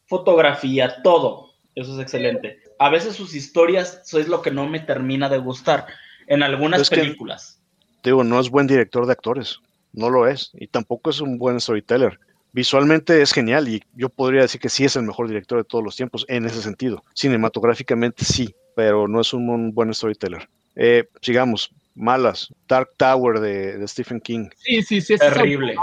Fotografía, 0.07 1.03
todo, 1.03 1.51
eso 1.75 1.93
es 1.93 2.01
excelente. 2.01 2.57
A 2.79 2.89
veces 2.89 3.15
sus 3.15 3.35
historias, 3.35 4.01
eso 4.03 4.17
es 4.17 4.27
lo 4.27 4.41
que 4.41 4.49
no 4.49 4.67
me 4.67 4.79
termina 4.79 5.29
de 5.29 5.37
gustar 5.37 5.85
en 6.31 6.43
algunas 6.43 6.89
películas. 6.89 7.59
digo, 8.03 8.23
no 8.23 8.39
es 8.39 8.49
buen 8.49 8.65
director 8.65 9.05
de 9.05 9.11
actores, 9.11 9.59
no 9.91 10.09
lo 10.09 10.27
es, 10.27 10.51
y 10.53 10.67
tampoco 10.67 11.09
es 11.09 11.19
un 11.19 11.37
buen 11.37 11.59
storyteller. 11.59 12.17
Visualmente 12.53 13.21
es 13.21 13.33
genial 13.33 13.67
y 13.67 13.83
yo 13.93 14.07
podría 14.07 14.41
decir 14.41 14.61
que 14.61 14.69
sí 14.69 14.85
es 14.85 14.95
el 14.95 15.03
mejor 15.03 15.27
director 15.27 15.57
de 15.57 15.65
todos 15.65 15.83
los 15.83 15.95
tiempos 15.95 16.25
en 16.29 16.45
ese 16.45 16.61
sentido. 16.61 17.03
Cinematográficamente 17.13 18.23
sí, 18.23 18.55
pero 18.75 19.09
no 19.09 19.19
es 19.19 19.33
un, 19.33 19.73
buen 19.73 19.93
storyteller. 19.93 20.47
Eh, 20.75 21.03
sigamos, 21.21 21.69
malas. 21.95 22.53
Dark 22.67 22.91
Tower 22.95 23.41
de, 23.41 23.85
Stephen 23.87 24.21
King. 24.21 24.49
Sí, 24.55 24.81
sí, 24.83 25.01
sí, 25.01 25.15
es 25.15 25.19
terrible. 25.19 25.75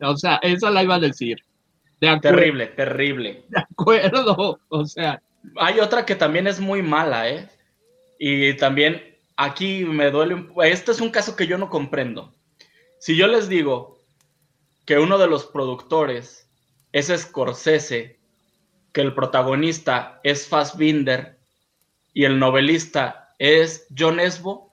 O 0.00 0.16
sea, 0.16 0.36
esa 0.42 0.70
la 0.70 0.82
iba 0.82 0.96
a 0.96 1.00
decir. 1.00 1.38
terrible, 2.00 2.66
terrible. 2.68 3.44
De 3.48 3.60
acuerdo, 3.60 4.58
o 4.68 4.84
sea. 4.84 5.22
Hay 5.60 5.78
otra 5.78 6.04
que 6.04 6.16
también 6.16 6.48
es 6.48 6.58
muy 6.58 6.82
mala, 6.82 7.30
¿eh? 7.30 7.48
Y 8.18 8.54
también 8.54 9.15
aquí 9.36 9.84
me 9.84 10.10
duele 10.10 10.34
un... 10.34 10.52
Este 10.64 10.92
es 10.92 11.00
un 11.00 11.10
caso 11.10 11.36
que 11.36 11.46
yo 11.46 11.58
no 11.58 11.70
comprendo. 11.70 12.34
Si 12.98 13.16
yo 13.16 13.26
les 13.26 13.48
digo 13.48 14.00
que 14.84 14.98
uno 14.98 15.18
de 15.18 15.26
los 15.26 15.46
productores 15.46 16.50
es 16.92 17.08
Scorsese, 17.08 18.18
que 18.92 19.00
el 19.02 19.14
protagonista 19.14 20.20
es 20.24 20.48
Fassbinder 20.48 21.38
y 22.14 22.24
el 22.24 22.38
novelista 22.38 23.34
es 23.38 23.86
John 23.96 24.20
Esbo, 24.20 24.72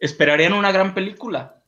esperarían 0.00 0.52
una 0.52 0.72
gran 0.72 0.94
película. 0.94 1.62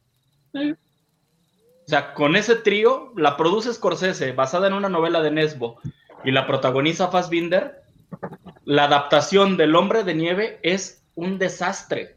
O 0.53 1.87
sea, 1.87 2.15
con 2.15 2.37
ese 2.37 2.57
trío, 2.57 3.13
la 3.17 3.37
produce 3.37 3.73
Scorsese, 3.73 4.33
basada 4.33 4.67
en 4.67 4.75
una 4.75 4.89
novela 4.89 5.21
de 5.23 5.31
Nesbo, 5.31 5.81
y 6.25 6.33
la 6.33 6.47
protagoniza 6.47 7.09
Fassbinder, 7.09 7.83
la 8.65 8.85
adaptación 8.85 9.57
del 9.57 9.75
Hombre 9.77 10.05
de 10.05 10.15
Nieve 10.15 10.61
es 10.63 11.00
un 11.15 11.39
desastre, 11.39 12.17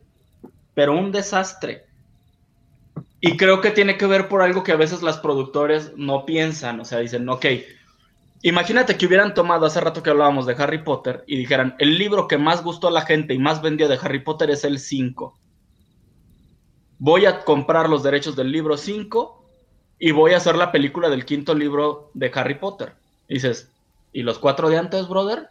pero 0.74 0.94
un 0.94 1.12
desastre. 1.12 1.86
Y 3.22 3.38
creo 3.38 3.62
que 3.62 3.72
tiene 3.72 3.98
que 3.98 4.06
ver 4.06 4.28
por 4.28 4.42
algo 4.42 4.64
que 4.64 4.74
a 4.74 4.78
veces 4.78 5.02
las 5.02 5.18
productores 5.18 5.94
no 5.96 6.26
piensan, 6.26 6.80
o 6.80 6.86
sea, 6.86 7.00
dicen, 7.00 7.28
ok, 7.30 7.46
imagínate 8.42 8.98
que 8.98 9.06
hubieran 9.06 9.34
tomado 9.34 9.66
hace 9.66 9.80
rato 9.80 10.04
que 10.04 10.10
hablábamos 10.10 10.46
de 10.46 10.56
Harry 10.58 10.84
Potter 10.84 11.24
y 11.28 11.38
dijeran, 11.38 11.76
el 11.80 11.98
libro 11.98 12.28
que 12.28 12.38
más 12.38 12.64
gustó 12.64 12.90
a 12.90 12.92
la 12.92 13.02
gente 13.02 13.34
y 13.34 13.40
más 13.40 13.62
vendió 13.62 13.88
de 13.88 14.00
Harry 14.02 14.20
Potter 14.20 14.50
es 14.50 14.66
el 14.66 14.80
5 14.80 15.38
voy 17.04 17.26
a 17.26 17.44
comprar 17.44 17.90
los 17.90 18.02
derechos 18.02 18.38
del 18.38 18.50
libro 18.50 18.78
5 18.78 19.44
y 20.00 20.12
voy 20.12 20.32
a 20.32 20.38
hacer 20.38 20.56
la 20.56 20.72
película 20.72 21.10
del 21.10 21.26
quinto 21.26 21.54
libro 21.54 22.12
de 22.14 22.32
Harry 22.34 22.56
Potter. 22.56 22.94
dices, 23.28 23.70
¿y 24.14 24.24
los 24.24 24.40
cuatro 24.40 24.70
de 24.70 24.78
antes, 24.78 25.10
brother? 25.10 25.50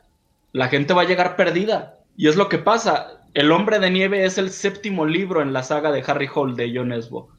La 0.52 0.68
gente 0.68 0.94
va 0.94 1.02
a 1.02 1.06
llegar 1.06 1.36
perdida. 1.36 1.98
Y 2.16 2.28
es 2.28 2.36
lo 2.36 2.48
que 2.48 2.56
pasa. 2.56 3.21
El 3.34 3.50
hombre 3.50 3.78
de 3.78 3.90
nieve 3.90 4.24
es 4.24 4.38
el 4.38 4.50
séptimo 4.50 5.06
libro 5.06 5.42
en 5.42 5.52
la 5.52 5.62
saga 5.62 5.90
de 5.90 6.04
Harry 6.06 6.28
Hole 6.32 6.54
de 6.54 6.72
John 6.74 6.92
Esbo. 6.92 7.30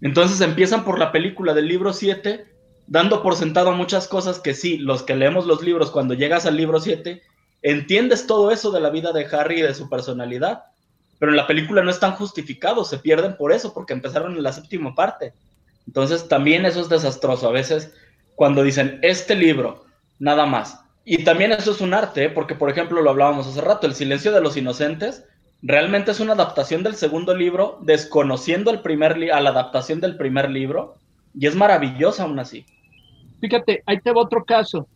Entonces 0.00 0.40
empiezan 0.40 0.84
por 0.84 0.98
la 0.98 1.12
película 1.12 1.54
del 1.54 1.68
libro 1.68 1.92
7, 1.92 2.46
dando 2.86 3.22
por 3.22 3.36
sentado 3.36 3.72
muchas 3.72 4.08
cosas 4.08 4.38
que 4.38 4.54
sí, 4.54 4.78
los 4.78 5.02
que 5.02 5.16
leemos 5.16 5.46
los 5.46 5.62
libros, 5.62 5.90
cuando 5.90 6.14
llegas 6.14 6.46
al 6.46 6.56
libro 6.56 6.80
7, 6.80 7.22
entiendes 7.62 8.26
todo 8.26 8.50
eso 8.50 8.70
de 8.70 8.80
la 8.80 8.90
vida 8.90 9.12
de 9.12 9.26
Harry 9.26 9.60
y 9.60 9.62
de 9.62 9.74
su 9.74 9.88
personalidad 9.88 10.64
pero 11.20 11.32
en 11.32 11.36
la 11.36 11.46
película 11.46 11.82
no 11.82 11.90
están 11.90 12.12
justificados, 12.12 12.88
se 12.88 12.98
pierden 12.98 13.36
por 13.36 13.52
eso, 13.52 13.74
porque 13.74 13.92
empezaron 13.92 14.34
en 14.34 14.42
la 14.42 14.54
séptima 14.54 14.94
parte. 14.94 15.34
Entonces 15.86 16.26
también 16.28 16.64
eso 16.64 16.80
es 16.80 16.88
desastroso 16.88 17.46
a 17.46 17.52
veces 17.52 17.92
cuando 18.34 18.62
dicen 18.62 18.98
este 19.02 19.36
libro, 19.36 19.84
nada 20.18 20.46
más. 20.46 20.80
Y 21.04 21.22
también 21.22 21.52
eso 21.52 21.72
es 21.72 21.82
un 21.82 21.92
arte, 21.92 22.24
¿eh? 22.24 22.30
porque 22.30 22.54
por 22.54 22.70
ejemplo 22.70 23.02
lo 23.02 23.10
hablábamos 23.10 23.46
hace 23.46 23.60
rato, 23.60 23.86
El 23.86 23.94
silencio 23.94 24.32
de 24.32 24.40
los 24.40 24.56
inocentes 24.56 25.26
realmente 25.62 26.10
es 26.10 26.20
una 26.20 26.32
adaptación 26.32 26.82
del 26.82 26.94
segundo 26.94 27.34
libro, 27.34 27.78
desconociendo 27.82 28.70
el 28.70 28.80
primer 28.80 29.32
a 29.32 29.40
la 29.40 29.50
adaptación 29.50 30.00
del 30.00 30.16
primer 30.16 30.50
libro, 30.50 30.96
y 31.34 31.46
es 31.46 31.54
maravillosa 31.54 32.24
aún 32.24 32.38
así. 32.38 32.64
Fíjate, 33.40 33.82
ahí 33.86 34.00
te 34.00 34.12
va 34.12 34.22
otro 34.22 34.44
caso. 34.44 34.86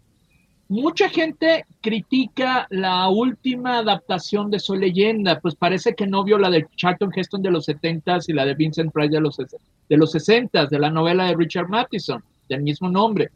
Mucha 0.68 1.10
gente 1.10 1.66
critica 1.82 2.66
la 2.70 3.08
última 3.08 3.78
adaptación 3.78 4.50
de 4.50 4.58
su 4.58 4.74
leyenda, 4.74 5.38
pues 5.40 5.54
parece 5.54 5.94
que 5.94 6.06
no 6.06 6.24
vio 6.24 6.38
la 6.38 6.48
de 6.48 6.66
Charlton 6.76 7.12
Heston 7.14 7.42
de 7.42 7.50
los 7.50 7.68
70s 7.68 8.24
y 8.28 8.32
la 8.32 8.46
de 8.46 8.54
Vincent 8.54 8.92
Price 8.92 9.10
de 9.10 9.20
los, 9.20 9.36
de 9.36 9.96
los 9.96 10.14
60s, 10.14 10.70
de 10.70 10.78
la 10.78 10.90
novela 10.90 11.26
de 11.26 11.36
Richard 11.36 11.68
Matheson, 11.68 12.24
del 12.48 12.62
mismo 12.62 12.88
nombre. 12.88 13.30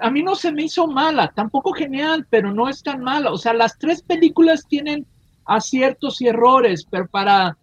A 0.00 0.10
mí 0.10 0.22
no 0.22 0.34
se 0.34 0.52
me 0.52 0.64
hizo 0.64 0.86
mala, 0.86 1.32
tampoco 1.34 1.72
genial, 1.72 2.26
pero 2.28 2.52
no 2.52 2.68
es 2.68 2.82
tan 2.82 3.02
mala. 3.02 3.32
O 3.32 3.38
sea, 3.38 3.54
las 3.54 3.78
tres 3.78 4.02
películas 4.02 4.66
tienen 4.68 5.06
aciertos 5.48 6.20
y 6.20 6.28
errores, 6.28 6.86
pero 6.88 7.06
para... 7.08 7.56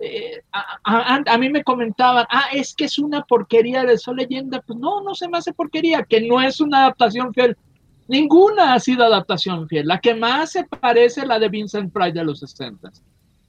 Eh, 0.00 0.42
a, 0.52 1.38
mí 1.38 1.48
me 1.48 1.64
comentaban, 1.64 2.26
ah, 2.28 2.48
es 2.52 2.74
que 2.74 2.84
es 2.84 2.98
una 2.98 3.22
porquería 3.22 3.84
de 3.84 3.96
su 3.96 4.14
leyenda. 4.14 4.60
Pues 4.60 4.78
no, 4.78 5.02
no 5.02 5.14
se 5.14 5.28
me 5.28 5.38
hace 5.38 5.52
porquería, 5.52 6.02
que 6.02 6.20
no 6.20 6.42
es 6.42 6.60
una 6.60 6.80
adaptación 6.80 7.32
fiel 7.32 7.56
Ninguna 8.06 8.74
ha 8.74 8.80
sido 8.80 9.04
adaptación 9.04 9.68
fiel. 9.68 9.86
La 9.86 9.98
que 9.98 10.14
más 10.14 10.52
se 10.52 10.64
parece 10.64 11.22
es 11.22 11.26
la 11.26 11.38
de 11.38 11.48
Vincent 11.48 11.92
Price 11.92 12.12
de 12.12 12.24
los 12.24 12.40
60. 12.40 12.90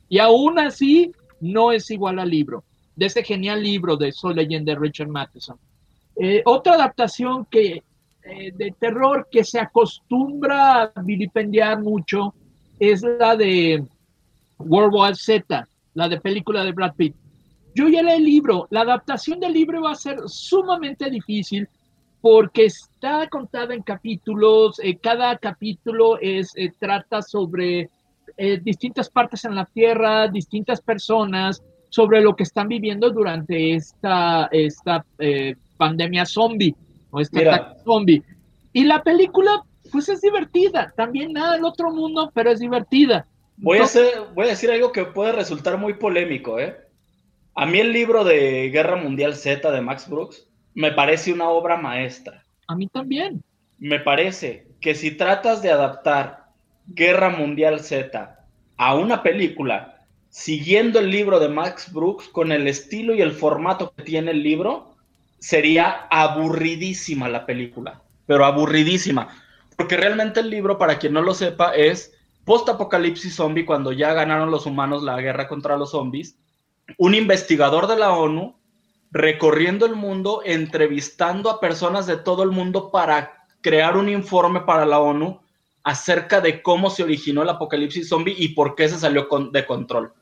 Y 0.08 0.20
aún 0.20 0.60
así 0.60 1.12
no 1.42 1.72
es 1.72 1.92
igual 1.92 2.20
al 2.20 2.30
libro, 2.30 2.64
de 2.96 3.08
ese 3.08 3.24
genial 3.24 3.62
libro 3.62 3.98
de 3.98 4.12
Soul 4.12 4.36
Legend 4.36 4.66
de 4.66 4.76
Richard 4.76 5.10
Matheson. 5.10 5.58
Eh, 6.16 6.42
otra 6.46 6.76
adaptación 6.76 7.46
que, 7.46 7.84
eh, 8.24 8.52
de 8.56 8.74
terror 8.80 9.28
que 9.30 9.44
se 9.44 9.60
acostumbra 9.60 10.84
a 10.84 11.02
vilipendiar 11.02 11.82
mucho 11.82 12.34
es 12.80 13.02
la 13.02 13.36
de 13.36 13.84
World 14.60 14.94
War 14.94 15.16
Z, 15.16 15.68
la 15.94 16.10
de 16.10 16.20
película 16.20 16.64
de 16.64 16.72
Brad 16.72 16.96
Pitt. 16.96 17.16
Yo 17.74 17.90
ya 17.90 18.02
leí 18.02 18.18
el 18.18 18.24
libro, 18.24 18.68
la 18.70 18.82
adaptación 18.82 19.40
del 19.40 19.54
libro 19.54 19.82
va 19.82 19.92
a 19.92 19.96
ser 19.96 20.18
sumamente 20.28 21.10
difícil 21.10 21.68
porque 22.22 22.66
está 22.66 23.28
contada 23.30 23.76
en 23.76 23.84
capítulos, 23.84 24.80
eh, 24.82 24.98
cada 24.98 25.38
capítulo 25.38 26.18
es, 26.20 26.54
eh, 26.56 26.72
trata 26.80 27.22
sobre 27.22 27.90
eh, 28.38 28.60
distintas 28.64 29.10
partes 29.10 29.46
en 29.46 29.54
la 29.54 29.66
Tierra, 29.66 30.28
distintas 30.28 30.82
personas, 30.82 31.62
sobre 31.90 32.22
lo 32.22 32.36
que 32.36 32.42
están 32.44 32.68
viviendo 32.68 33.12
durante 33.12 33.76
esta, 33.76 34.50
esta 34.52 35.06
pandemia 35.78 36.26
zombie, 36.26 36.76
o 37.12 37.20
este 37.20 37.48
ataque 37.48 37.80
zombie. 37.84 38.24
Y 38.74 38.86
la 38.86 39.04
película, 39.04 39.64
pues 39.92 40.10
es 40.10 40.22
divertida, 40.22 40.94
también 40.96 41.34
nada 41.34 41.54
del 41.54 41.66
otro 41.66 41.92
mundo, 41.92 42.32
pero 42.34 42.52
es 42.52 42.60
divertida. 42.60 43.28
Voy, 43.58 43.78
a 43.78 43.84
hacer, 43.84 44.12
voy 44.34 44.46
a 44.46 44.50
decir 44.50 44.70
algo 44.70 44.92
que 44.92 45.06
puede 45.06 45.32
resultar 45.32 45.78
muy 45.78 45.94
polémico, 45.94 46.60
¿eh? 46.60 46.76
A 47.56 47.66
mí 47.66 47.80
el 47.80 47.94
libro 47.94 48.26
de 48.26 48.70
Guerra 48.70 48.98
Mundial 48.98 49.36
Z 49.36 49.72
de 49.72 49.82
Max 49.82 50.10
Brooks 50.10 50.46
me 50.74 50.92
parece 50.92 51.32
una 51.32 51.48
obra 51.50 51.78
maestra. 51.78 52.44
A 52.68 52.76
mí 52.76 52.88
también. 52.88 53.42
Me 53.80 54.00
parece 54.00 54.68
que 54.82 54.94
si 54.94 55.12
tratas 55.12 55.62
de 55.62 55.72
adaptar 55.72 56.48
Guerra 56.88 57.30
Mundial 57.30 57.80
Z 57.80 58.46
a 58.76 58.96
una 58.96 59.24
película, 59.24 60.06
siguiendo 60.30 61.00
el 61.00 61.10
libro 61.10 61.40
de 61.40 61.48
Max 61.48 61.94
Brooks 61.94 62.28
con 62.28 62.52
el 62.52 62.68
estilo 62.68 63.16
y 63.16 63.22
el 63.22 63.32
formato 63.32 63.94
que 63.96 64.04
tiene 64.04 64.32
el 64.32 64.44
libro, 64.44 64.96
sería 65.40 66.08
aburridísima 66.10 67.30
la 67.30 67.46
película, 67.46 68.02
pero 68.26 68.44
aburridísima. 68.44 69.30
Porque 69.76 69.98
realmente 69.98 70.40
el 70.40 70.50
libro, 70.50 70.78
para 70.78 70.98
quien 71.00 71.14
no 71.14 71.22
lo 71.22 71.34
sepa, 71.34 71.76
es 71.76 72.14
post-apocalipsis 72.46 73.36
zombie, 73.36 73.66
cuando 73.66 73.92
ya 73.92 74.14
ganaron 74.14 74.52
los 74.52 74.66
humanos 74.66 75.04
la 75.04 75.20
guerra 75.20 75.48
contra 75.48 75.78
los 75.78 75.92
zombies. 75.92 76.38
Un 76.98 77.16
investigador 77.16 77.88
de 77.88 77.98
la 77.98 78.14
ONU 78.14 78.56
recorriendo 79.12 79.86
el 79.86 79.96
mundo, 79.96 80.42
entrevistando 80.44 81.50
a 81.50 81.60
personas 81.60 82.06
de 82.06 82.18
todo 82.18 82.44
el 82.44 82.52
mundo 82.52 82.92
para 82.92 83.48
crear 83.62 83.98
un 83.98 84.10
informe 84.10 84.62
para 84.62 84.86
la 84.86 85.00
ONU 85.00 85.42
acerca 85.84 86.42
de 86.42 86.62
cómo 86.62 86.90
se 86.90 87.04
originó 87.04 87.44
el 87.44 87.50
apocalipsis 87.50 88.10
zombie 88.10 88.36
y 88.38 88.50
por 88.50 88.76
qué 88.76 88.90
se 88.90 89.00
salió 89.00 89.28
de 89.52 89.66
control 89.66 90.14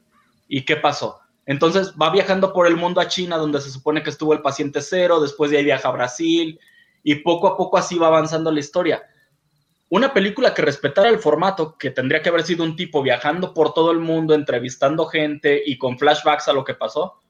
y 0.47 0.63
qué 0.63 0.75
pasó. 0.75 1.19
Entonces 1.45 1.93
va 1.99 2.09
viajando 2.09 2.53
por 2.53 2.67
el 2.67 2.77
mundo 2.77 3.01
a 3.01 3.07
China, 3.07 3.37
donde 3.37 3.59
se 3.61 3.71
supone 3.71 4.03
que 4.03 4.09
estuvo 4.09 4.33
el 4.33 4.41
paciente 4.41 4.81
cero, 4.81 5.19
después 5.19 5.51
de 5.51 5.57
ahí 5.57 5.63
viaja 5.63 5.89
a 5.89 5.91
Brasil 5.91 6.59
y 7.03 7.15
poco 7.15 7.47
a 7.47 7.57
poco 7.57 7.77
así 7.77 7.97
va 7.97 8.07
avanzando 8.07 8.51
la 8.51 8.59
historia. 8.59 9.03
Una 9.93 10.11
película 10.11 10.55
que 10.55 10.63
respetara 10.63 11.07
el 11.07 11.19
formato, 11.19 11.77
que 11.77 11.91
tendría 11.91 12.23
que 12.23 12.29
haber 12.29 12.41
sido 12.41 12.63
un 12.63 12.75
tipo 12.75 13.03
viajando 13.03 13.53
por 13.53 13.75
todo 13.75 13.91
el 13.91 13.99
mundo, 13.99 14.33
entrevistando 14.33 15.05
gente 15.05 15.61
y 15.63 15.77
con 15.77 15.99
flashbacks 15.99 16.47
a 16.47 16.53
lo 16.53 16.63
que 16.63 16.73
pasó, 16.73 17.21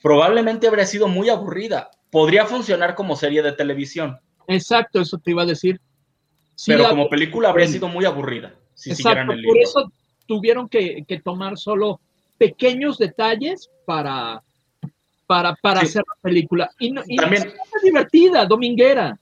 probablemente 0.00 0.66
habría 0.66 0.86
sido 0.86 1.08
muy 1.08 1.28
aburrida. 1.28 1.90
Podría 2.10 2.46
funcionar 2.46 2.94
como 2.94 3.16
serie 3.16 3.42
de 3.42 3.52
televisión. 3.52 4.18
Exacto, 4.48 4.98
eso 4.98 5.18
te 5.18 5.32
iba 5.32 5.42
a 5.42 5.44
decir. 5.44 5.78
pero 6.66 6.88
como 6.88 7.10
película 7.10 7.50
habría 7.50 7.66
sido 7.66 7.86
muy 7.86 8.06
aburrida 8.06 8.54
si 8.72 8.94
siguieran 8.94 9.30
el 9.30 9.42
libro. 9.42 9.52
Por 9.52 9.62
eso 9.62 9.92
tuvieron 10.24 10.70
que, 10.70 11.04
tomar 11.22 11.58
solo 11.58 12.00
pequeños 12.38 12.96
detalles 12.96 13.68
para, 13.84 14.42
para, 15.26 15.54
para 15.56 15.80
hacer 15.80 16.02
la 16.08 16.22
película. 16.22 16.70
Y, 16.78 16.94
también, 17.14 17.42
es 17.76 17.82
divertida, 17.82 18.46
dominguera. 18.46 19.18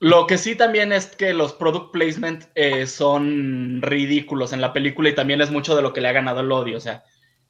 Lo 0.00 0.26
que 0.26 0.38
sí 0.38 0.54
también 0.54 0.92
es 0.92 1.06
que 1.06 1.32
los 1.32 1.52
product 1.54 1.92
placement 1.92 2.44
eh, 2.54 2.86
son 2.86 3.80
ridículos 3.80 4.52
en 4.52 4.60
la 4.60 4.72
película 4.72 5.08
y 5.08 5.14
también 5.14 5.40
es 5.40 5.50
mucho 5.50 5.76
de 5.76 5.82
lo 5.82 5.92
que 5.92 6.00
le 6.00 6.08
ha 6.08 6.12
ganado 6.12 6.40
el 6.40 6.52
odio. 6.52 6.76
O 6.76 6.80
sea, 6.80 7.04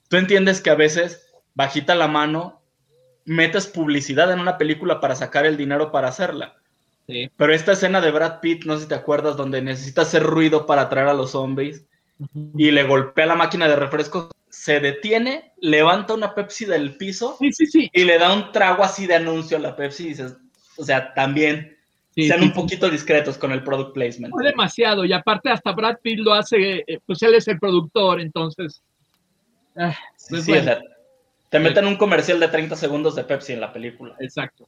tú 0.08 0.16
entiendes 0.16 0.60
que 0.60 0.70
a 0.70 0.74
veces, 0.74 1.32
bajita 1.54 1.94
la 1.94 2.06
mano, 2.06 2.62
metes 3.24 3.66
publicidad 3.66 4.32
en 4.32 4.40
una 4.40 4.58
película 4.58 5.00
para 5.00 5.16
sacar 5.16 5.46
el 5.46 5.56
dinero 5.56 5.90
para 5.90 6.08
hacerla. 6.08 6.56
Pero 7.06 7.52
esta 7.52 7.72
escena 7.72 8.00
de 8.00 8.10
Brad 8.10 8.40
Pitt, 8.40 8.64
no 8.64 8.76
sé 8.76 8.82
si 8.82 8.88
te 8.88 8.94
acuerdas, 8.94 9.36
donde 9.36 9.60
necesita 9.60 10.02
hacer 10.02 10.22
ruido 10.22 10.66
para 10.66 10.82
atraer 10.82 11.08
a 11.08 11.14
los 11.14 11.32
zombies 11.32 11.84
y 12.56 12.70
le 12.70 12.84
golpea 12.84 13.26
la 13.26 13.34
máquina 13.34 13.68
de 13.68 13.76
refrescos, 13.76 14.28
se 14.48 14.80
detiene, 14.80 15.52
levanta 15.60 16.14
una 16.14 16.34
Pepsi 16.34 16.64
del 16.64 16.96
piso 16.96 17.36
y 17.40 18.04
le 18.04 18.18
da 18.18 18.32
un 18.32 18.52
trago 18.52 18.84
así 18.84 19.06
de 19.06 19.16
anuncio 19.16 19.56
a 19.56 19.60
la 19.60 19.76
Pepsi 19.76 20.04
y 20.04 20.08
dices, 20.10 20.36
o 20.76 20.84
sea, 20.84 21.12
también 21.12 21.73
sean 22.14 22.42
un 22.42 22.52
poquito 22.52 22.88
discretos 22.88 23.36
con 23.36 23.52
el 23.52 23.62
product 23.62 23.92
placement. 23.92 24.34
No 24.34 24.44
demasiado, 24.44 25.04
y 25.04 25.12
aparte 25.12 25.50
hasta 25.50 25.72
Brad 25.72 25.96
Pitt 26.02 26.20
lo 26.20 26.32
hace, 26.32 26.84
eh, 26.86 27.00
pues 27.06 27.22
él 27.22 27.34
es 27.34 27.48
el 27.48 27.58
productor, 27.58 28.20
entonces... 28.20 28.82
Ah, 29.76 29.96
pues 30.30 30.46
te 31.54 31.60
meten 31.60 31.86
un 31.86 31.96
comercial 31.96 32.40
de 32.40 32.48
30 32.48 32.74
segundos 32.74 33.14
de 33.14 33.22
Pepsi 33.22 33.52
en 33.52 33.60
la 33.60 33.72
película. 33.72 34.16
Exacto. 34.18 34.66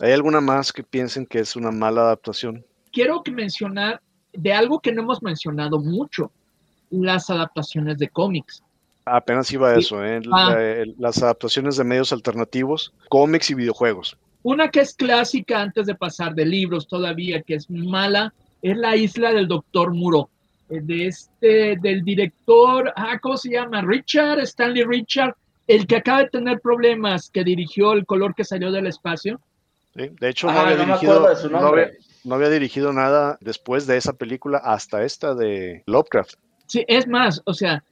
¿Hay 0.00 0.12
alguna 0.12 0.42
más 0.42 0.70
que 0.70 0.82
piensen 0.82 1.24
que 1.24 1.38
es 1.38 1.56
una 1.56 1.70
mala 1.70 2.02
adaptación? 2.02 2.62
Quiero 2.92 3.22
que 3.22 3.30
mencionar 3.30 4.02
de 4.34 4.52
algo 4.52 4.80
que 4.80 4.92
no 4.92 5.00
hemos 5.00 5.22
mencionado 5.22 5.78
mucho, 5.78 6.30
las 6.90 7.30
adaptaciones 7.30 7.96
de 7.96 8.08
cómics. 8.08 8.62
Apenas 9.06 9.50
iba 9.50 9.70
a 9.70 9.78
eso, 9.78 10.04
¿eh? 10.04 10.20
Ah. 10.32 10.56
las 10.98 11.22
adaptaciones 11.22 11.76
de 11.76 11.84
medios 11.84 12.12
alternativos, 12.12 12.92
cómics 13.08 13.50
y 13.50 13.54
videojuegos. 13.54 14.18
Una 14.46 14.70
que 14.70 14.78
es 14.78 14.94
clásica 14.94 15.60
antes 15.60 15.86
de 15.86 15.96
pasar 15.96 16.32
de 16.36 16.46
libros 16.46 16.86
todavía, 16.86 17.42
que 17.42 17.54
es 17.56 17.68
mala, 17.68 18.32
es 18.62 18.76
La 18.76 18.94
isla 18.94 19.32
del 19.32 19.48
doctor 19.48 19.92
Muro, 19.92 20.30
eh, 20.70 20.78
de 20.80 21.08
este, 21.08 21.76
del 21.82 22.04
director, 22.04 22.92
ah, 22.94 23.18
¿cómo 23.20 23.36
se 23.36 23.50
llama? 23.50 23.82
Richard, 23.82 24.38
Stanley 24.38 24.84
Richard, 24.84 25.34
el 25.66 25.84
que 25.88 25.96
acaba 25.96 26.22
de 26.22 26.28
tener 26.28 26.60
problemas, 26.60 27.28
que 27.28 27.42
dirigió 27.42 27.92
El 27.92 28.06
color 28.06 28.36
que 28.36 28.44
salió 28.44 28.70
del 28.70 28.86
espacio 28.86 29.40
de 29.96 30.28
hecho, 30.28 30.46
no, 30.46 30.60
había 30.60 30.76
dirigido, 30.76 31.26
no, 32.24 32.34
había, 32.34 32.50
dirigido 32.50 32.92
nada 32.92 33.38
después 33.40 33.88
de 33.88 33.96
esa 33.96 34.12
película 34.12 34.58
hasta 34.58 35.02
esta 35.02 35.34
de 35.34 35.82
Lovecraft. 35.86 36.34
Sí, 36.66 36.84
es 36.86 37.08
más, 37.08 37.42
o 37.46 37.52
sea, 37.52 37.82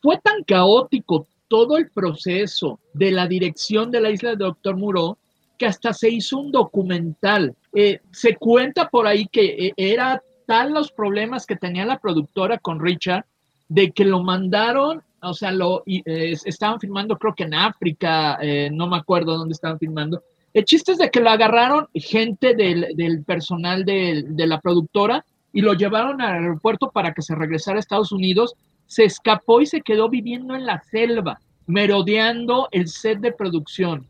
fue 0.00 0.18
tan 0.18 0.44
caótico 0.44 1.26
todo 1.48 1.78
el 1.78 1.90
proceso 1.90 2.78
de 2.92 3.10
la 3.10 3.26
dirección 3.26 3.90
de 3.90 4.00
la 4.00 4.10
isla 4.10 4.30
de 4.30 4.36
Doctor 4.36 4.76
Muro 4.76 5.18
que 5.60 5.66
hasta 5.66 5.92
se 5.92 6.08
hizo 6.08 6.38
un 6.38 6.50
documental. 6.50 7.54
Eh, 7.74 8.00
se 8.10 8.34
cuenta 8.36 8.88
por 8.88 9.06
ahí 9.06 9.26
que 9.30 9.66
eh, 9.66 9.72
era 9.76 10.22
tal 10.46 10.72
los 10.72 10.90
problemas 10.90 11.44
que 11.44 11.54
tenía 11.54 11.84
la 11.84 11.98
productora 11.98 12.56
con 12.56 12.80
Richard 12.80 13.26
de 13.68 13.90
que 13.92 14.06
lo 14.06 14.22
mandaron, 14.22 15.02
o 15.20 15.34
sea, 15.34 15.52
lo 15.52 15.82
eh, 15.84 16.34
estaban 16.46 16.80
filmando 16.80 17.18
creo 17.18 17.34
que 17.34 17.44
en 17.44 17.52
África, 17.52 18.38
no 18.72 18.88
me 18.88 18.96
acuerdo 18.96 19.36
dónde 19.36 19.52
estaban 19.52 19.78
filmando, 19.78 20.22
el 20.54 20.64
chiste 20.64 20.92
es 20.92 20.98
de 20.98 21.10
que 21.10 21.20
lo 21.20 21.28
agarraron 21.28 21.88
gente 21.94 22.54
del, 22.54 23.22
personal 23.24 23.84
de, 23.84 24.24
la 24.34 24.60
productora 24.60 25.24
y 25.52 25.60
lo 25.60 25.74
llevaron 25.74 26.22
al 26.22 26.42
aeropuerto 26.42 26.90
para 26.90 27.12
que 27.12 27.22
se 27.22 27.34
regresara 27.34 27.76
a 27.76 27.80
Estados 27.80 28.12
Unidos. 28.12 28.54
Se 28.86 29.04
escapó 29.04 29.60
y 29.60 29.66
se 29.66 29.82
quedó 29.82 30.08
viviendo 30.08 30.56
en 30.56 30.64
la 30.64 30.80
selva, 30.80 31.38
merodeando 31.66 32.68
el 32.72 32.88
set 32.88 33.20
de 33.20 33.30
producción. 33.30 34.06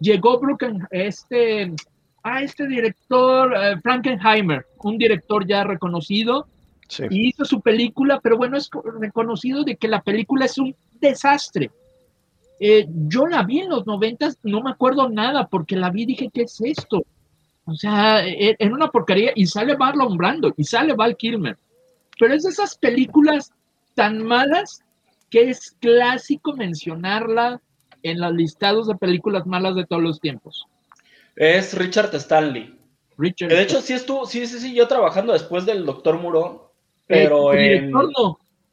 Llegó 0.00 0.40
este, 0.90 1.72
a 2.22 2.42
este 2.42 2.66
director, 2.66 3.54
eh, 3.56 3.80
Frankenheimer, 3.82 4.66
un 4.82 4.98
director 4.98 5.46
ya 5.46 5.64
reconocido, 5.64 6.48
y 7.10 7.28
hizo 7.28 7.44
su 7.44 7.60
película, 7.60 8.20
pero 8.20 8.36
bueno, 8.36 8.56
es 8.56 8.70
reconocido 9.00 9.64
de 9.64 9.76
que 9.76 9.88
la 9.88 10.02
película 10.02 10.44
es 10.44 10.56
un 10.58 10.74
desastre. 11.00 11.70
Eh, 12.60 12.86
yo 12.88 13.26
la 13.26 13.42
vi 13.42 13.60
en 13.60 13.70
los 13.70 13.86
noventas, 13.86 14.38
no 14.42 14.62
me 14.62 14.70
acuerdo 14.70 15.08
nada, 15.08 15.46
porque 15.48 15.76
la 15.76 15.90
vi 15.90 16.02
y 16.02 16.06
dije, 16.06 16.30
¿qué 16.32 16.42
es 16.42 16.60
esto? 16.60 17.04
O 17.64 17.74
sea, 17.74 18.26
e, 18.26 18.56
una 18.70 18.90
porquería, 18.90 19.32
y 19.34 19.46
sale 19.46 19.76
Marlon 19.76 20.16
Brando, 20.16 20.54
y 20.56 20.64
sale 20.64 20.94
Val 20.94 21.16
Kilmer. 21.16 21.58
Pero 22.18 22.34
es 22.34 22.44
de 22.44 22.50
esas 22.50 22.78
películas 22.78 23.52
tan 23.94 24.22
malas 24.22 24.82
que 25.30 25.50
es 25.50 25.76
clásico 25.80 26.54
mencionarla 26.54 27.60
en 28.02 28.20
los 28.20 28.32
listados 28.34 28.86
de 28.88 28.96
películas 28.96 29.46
malas 29.46 29.74
de 29.74 29.84
todos 29.84 30.02
los 30.02 30.20
tiempos. 30.20 30.66
Es 31.34 31.74
Richard 31.74 32.14
Stanley. 32.14 32.78
Richard 33.18 33.48
de 33.48 33.62
hecho, 33.62 33.80
sí 33.80 33.92
estuvo, 33.92 34.26
sí, 34.26 34.46
sí, 34.46 34.58
sí, 34.58 34.74
yo 34.74 34.88
trabajando 34.88 35.32
después 35.32 35.64
del 35.64 35.86
Doctor 35.86 36.18
Muro, 36.18 36.72
pero 37.06 37.52
eh, 37.52 37.76
en... 37.76 37.92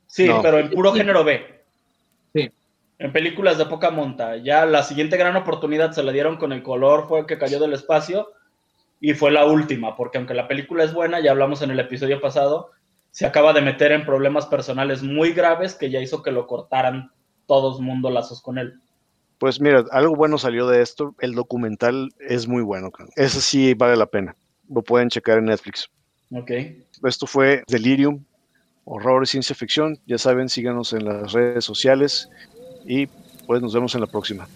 Sí, 0.08 0.30
pero 0.42 0.60
en 0.60 0.70
puro 0.70 0.94
género 0.94 1.24
B 1.24 1.54
en 3.04 3.12
películas 3.12 3.58
de 3.58 3.66
poca 3.66 3.92
monta. 3.92 4.38
Ya 4.38 4.66
la 4.66 4.82
siguiente 4.82 5.18
gran 5.18 5.36
oportunidad 5.36 5.92
se 5.92 6.04
la 6.04 6.14
dieron 6.14 6.38
con 6.38 6.54
el 6.54 6.64
color, 6.64 7.08
fue 7.10 7.26
que 7.26 7.38
cayó 7.38 7.60
del 7.60 7.74
espacio 7.74 8.30
y 9.02 9.14
fue 9.14 9.30
la 9.30 9.46
última, 9.46 9.98
porque 9.98 10.18
aunque 10.18 10.34
la 10.34 10.48
película 10.48 10.86
es 10.86 10.94
buena, 10.94 11.20
ya 11.20 11.32
hablamos 11.32 11.62
en 11.62 11.72
el 11.72 11.80
episodio 11.82 12.22
pasado, 12.22 12.72
se 13.12 13.26
acaba 13.26 13.52
de 13.52 13.62
meter 13.62 13.92
en 13.92 14.06
problemas 14.06 14.46
personales 14.46 15.04
muy 15.04 15.34
graves 15.34 15.76
que 15.76 15.90
ya 15.90 16.00
hizo 16.00 16.24
que 16.24 16.32
lo 16.32 16.48
cortaran 16.48 17.12
todos 17.46 17.82
mundo 17.82 18.10
lazos 18.10 18.42
con 18.42 18.58
él. 18.58 18.80
Pues 19.44 19.60
mira, 19.60 19.84
algo 19.92 20.16
bueno 20.16 20.38
salió 20.38 20.68
de 20.68 20.82
esto. 20.82 21.16
El 21.20 21.36
documental 21.36 22.14
es 22.18 22.48
muy 22.48 22.62
bueno. 22.62 22.90
Eso 23.18 23.42
sí 23.42 23.74
vale 23.74 23.98
la 23.98 24.06
pena. 24.06 24.38
Lo 24.70 24.82
pueden 24.82 25.10
checar 25.10 25.38
en 25.38 25.48
Netflix. 25.48 25.90
Ok. 26.32 26.50
Esto 27.06 27.28
fue 27.28 27.62
Delirium, 27.68 28.24
horror 28.86 29.24
y 29.24 29.26
ciencia 29.26 29.54
ficción. 29.54 30.00
Ya 30.06 30.18
saben, 30.18 30.48
síganos 30.48 30.94
en 30.94 31.04
las 31.04 31.34
redes 31.34 31.66
sociales 31.66 32.30
y 32.86 33.08
pues 33.46 33.62
nos 33.62 33.74
vemos 33.74 33.94
en 33.96 34.00
la 34.00 34.08
próxima. 34.08 34.48